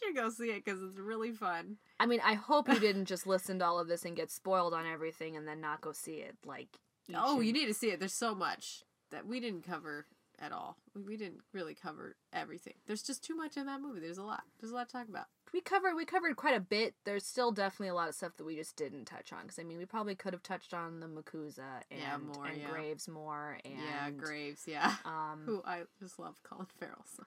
[0.07, 1.77] should go see it because it's really fun.
[1.99, 4.73] I mean, I hope you didn't just listen to all of this and get spoiled
[4.73, 6.35] on everything and then not go see it.
[6.45, 6.79] Like,
[7.13, 7.99] Oh, and- you need to see it.
[7.99, 10.05] There's so much that we didn't cover
[10.39, 10.77] at all.
[10.95, 12.73] We, we didn't really cover everything.
[12.87, 13.99] There's just too much in that movie.
[13.99, 14.43] There's a lot.
[14.59, 15.27] There's a lot to talk about.
[15.53, 16.95] We covered we covered quite a bit.
[17.05, 19.63] There's still definitely a lot of stuff that we just didn't touch on because I
[19.63, 21.59] mean, we probably could have touched on the MACUSA
[21.91, 22.69] and Yeah, more, and yeah.
[22.69, 24.63] Graves more and yeah, Graves.
[24.67, 24.93] Yeah.
[25.05, 27.05] Um, Who I just love Colin Farrell.
[27.15, 27.23] So.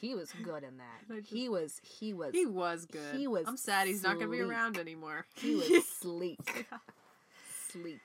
[0.00, 1.08] he was good in that.
[1.22, 3.16] Just- he was he was He was good.
[3.16, 5.26] He was I'm sad he's not going to be around anymore.
[5.34, 6.66] he was sleek,
[7.70, 8.00] sleek.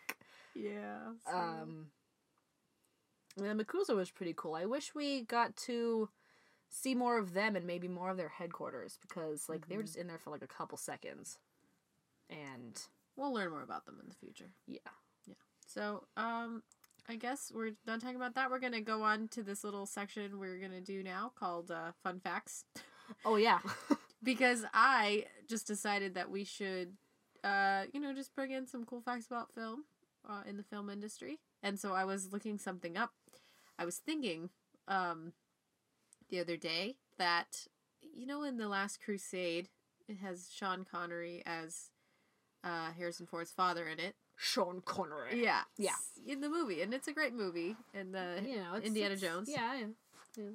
[0.55, 1.11] yeah.
[1.29, 1.87] so- Um,
[3.37, 4.55] and the MACUSA was pretty cool.
[4.55, 6.09] I wish we got to
[6.69, 9.87] see more of them and maybe more of their headquarters because like they were Mhm.
[9.87, 11.37] just in there for like a couple seconds,
[12.29, 14.51] and we'll learn more about them in the future.
[14.67, 14.79] Yeah.
[15.25, 15.35] Yeah,
[15.65, 16.63] So, um,
[17.07, 18.49] I guess we're done talking about that.
[18.49, 22.19] We're gonna go on to this little section we're gonna do now called uh, fun
[22.19, 22.65] facts,
[23.23, 23.59] oh yeah,
[24.23, 26.97] because I just decided that we should,
[27.43, 29.85] uh, you know, just bring in some cool facts about film,
[30.27, 31.39] uh, in the film industry.
[31.61, 33.11] And so I was looking something up.
[33.77, 34.49] I was thinking,
[34.87, 35.33] um,
[36.29, 37.67] the other day that
[38.01, 39.69] you know, in the Last Crusade,
[40.07, 41.89] it has Sean Connery as
[42.63, 44.15] uh, Harrison Ford's father in it.
[44.37, 45.41] Sean Connery.
[45.43, 45.95] Yeah, Yeah.
[46.25, 47.75] in the movie, and it's a great movie.
[47.93, 49.49] And the you know, it's, Indiana it's- Jones.
[49.51, 49.85] Yeah, yeah.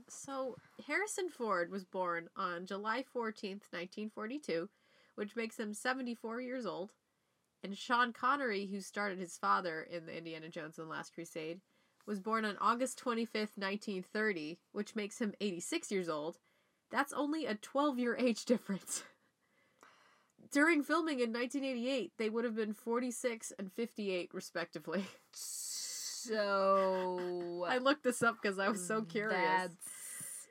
[0.09, 0.57] So
[0.87, 4.69] Harrison Ford was born on July fourteenth, nineteen forty-two,
[5.15, 6.93] which makes him seventy-four years old.
[7.65, 11.61] And Sean Connery, who started his father in the Indiana Jones and the Last Crusade,
[12.07, 16.39] was born on August twenty-fifth, nineteen thirty, which makes him eighty-six years old.
[16.91, 19.03] That's only a twelve-year age difference.
[20.53, 25.05] During filming in 1988, they would have been 46 and 58, respectively.
[26.31, 29.39] So I looked this up because I was so curious.
[29.41, 29.75] That's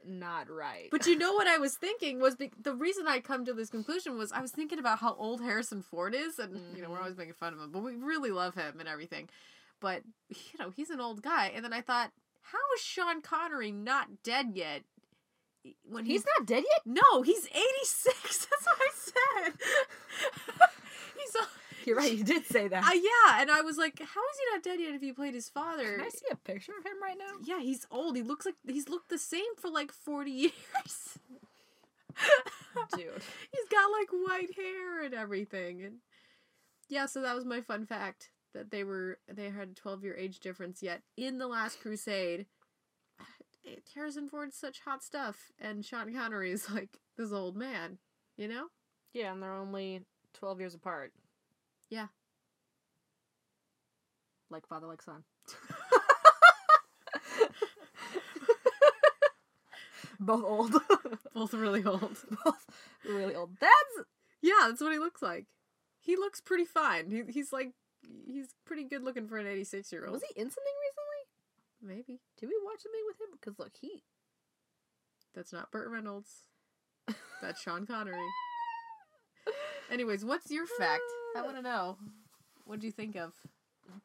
[0.07, 0.87] not right.
[0.89, 3.69] But you know what I was thinking was be- the reason I come to this
[3.69, 6.97] conclusion was I was thinking about how old Harrison Ford is, and you know we're
[6.97, 7.01] Mhm.
[7.01, 9.29] always making fun of him, but we really love him and everything.
[9.79, 12.11] But you know he's an old guy, and then I thought,
[12.41, 14.83] how is Sean Connery not dead yet?
[15.83, 16.81] When he's not dead yet.
[16.85, 18.45] no, he's eighty six.
[18.49, 19.53] That's what I said.
[21.19, 21.35] he's
[21.85, 22.13] You're right.
[22.13, 22.83] You did say that.
[22.83, 25.33] uh, yeah, and I was like, how is he not dead yet if he played
[25.33, 25.97] his father?
[25.97, 27.33] Can I see a picture of him right now?
[27.43, 28.15] Yeah, he's old.
[28.15, 31.19] He looks like he's looked the same for like 40 years.
[32.95, 33.03] Dude.
[33.51, 35.83] he's got like white hair and everything.
[35.83, 35.95] And
[36.89, 40.15] yeah, so that was my fun fact that they were they had a 12 year
[40.15, 42.45] age difference yet in the last crusade.
[43.93, 47.99] Harrison Ford's such hot stuff, and Sean Connery is like this old man.
[48.37, 48.67] You know?
[49.13, 51.11] Yeah, and they're only 12 years apart.
[51.89, 52.07] Yeah.
[54.49, 55.23] Like father, like son.
[60.19, 60.73] Both old.
[61.33, 62.01] Both really old.
[62.45, 62.65] Both
[63.05, 63.57] really old.
[63.59, 64.07] That's
[64.41, 65.45] Yeah, that's what he looks like.
[65.99, 67.11] He looks pretty fine.
[67.11, 67.71] He, he's like,
[68.25, 70.13] he's pretty good looking for an 86 year old.
[70.13, 70.73] was he in something
[71.81, 71.95] recently?
[71.95, 72.19] Maybe.
[72.39, 73.27] Did we watch something with him?
[73.39, 74.03] Because look, he
[75.33, 76.29] That's not Burt Reynolds.
[77.41, 78.17] That's Sean Connery.
[79.91, 81.01] Anyways, what's your fact?
[81.35, 81.97] I want to know.
[82.65, 83.33] What do you think of?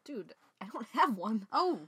[0.04, 1.46] dude, I don't have one.
[1.52, 1.80] Oh,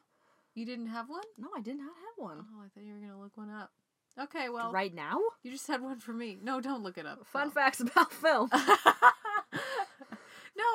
[0.55, 1.23] you didn't have one?
[1.39, 2.39] No, I did not have one.
[2.41, 3.71] Oh, I thought you were gonna look one up.
[4.19, 5.19] Okay, well, right now?
[5.43, 6.37] you just had one for me.
[6.43, 7.27] No, don't look it up.
[7.27, 7.53] Fun No.
[7.55, 8.51] facts about film.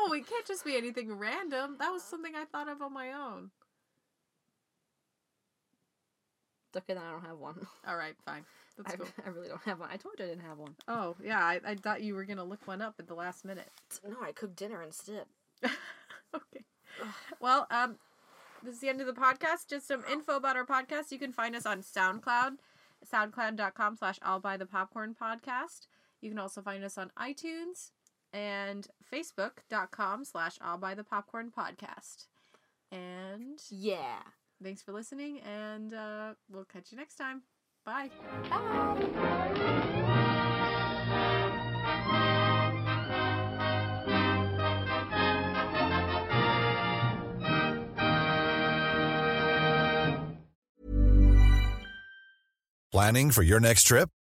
[0.08, 1.76] no, it can't just be anything random.
[1.80, 3.52] That was something I thought of on my own.
[6.76, 7.56] okay, then I don't have one.
[7.88, 8.46] All right, fine.
[8.78, 9.08] That's I, cool.
[9.26, 9.90] I really don't have one.
[9.92, 10.76] I told you I didn't have one.
[10.88, 13.70] Oh, yeah, I, I thought you were gonna look one up at the last minute.
[14.08, 15.26] No, I cooked dinner instead.
[15.64, 16.64] okay.
[17.40, 17.98] Well, um,
[18.64, 19.68] this is the end of the podcast.
[19.70, 21.12] Just some info about our podcast.
[21.12, 22.58] You can find us on SoundCloud,
[23.12, 25.88] soundcloud.com slash I'll Buy the Popcorn Podcast.
[26.22, 27.92] You can also find us on iTunes
[28.34, 32.28] and facebook.com slash I'll Buy the Popcorn Podcast.
[32.92, 34.22] And Yeah.
[34.64, 37.44] thanks for listening, and uh, we'll catch you next time.
[37.86, 38.10] Bye.
[52.92, 54.10] Planning for your next trip?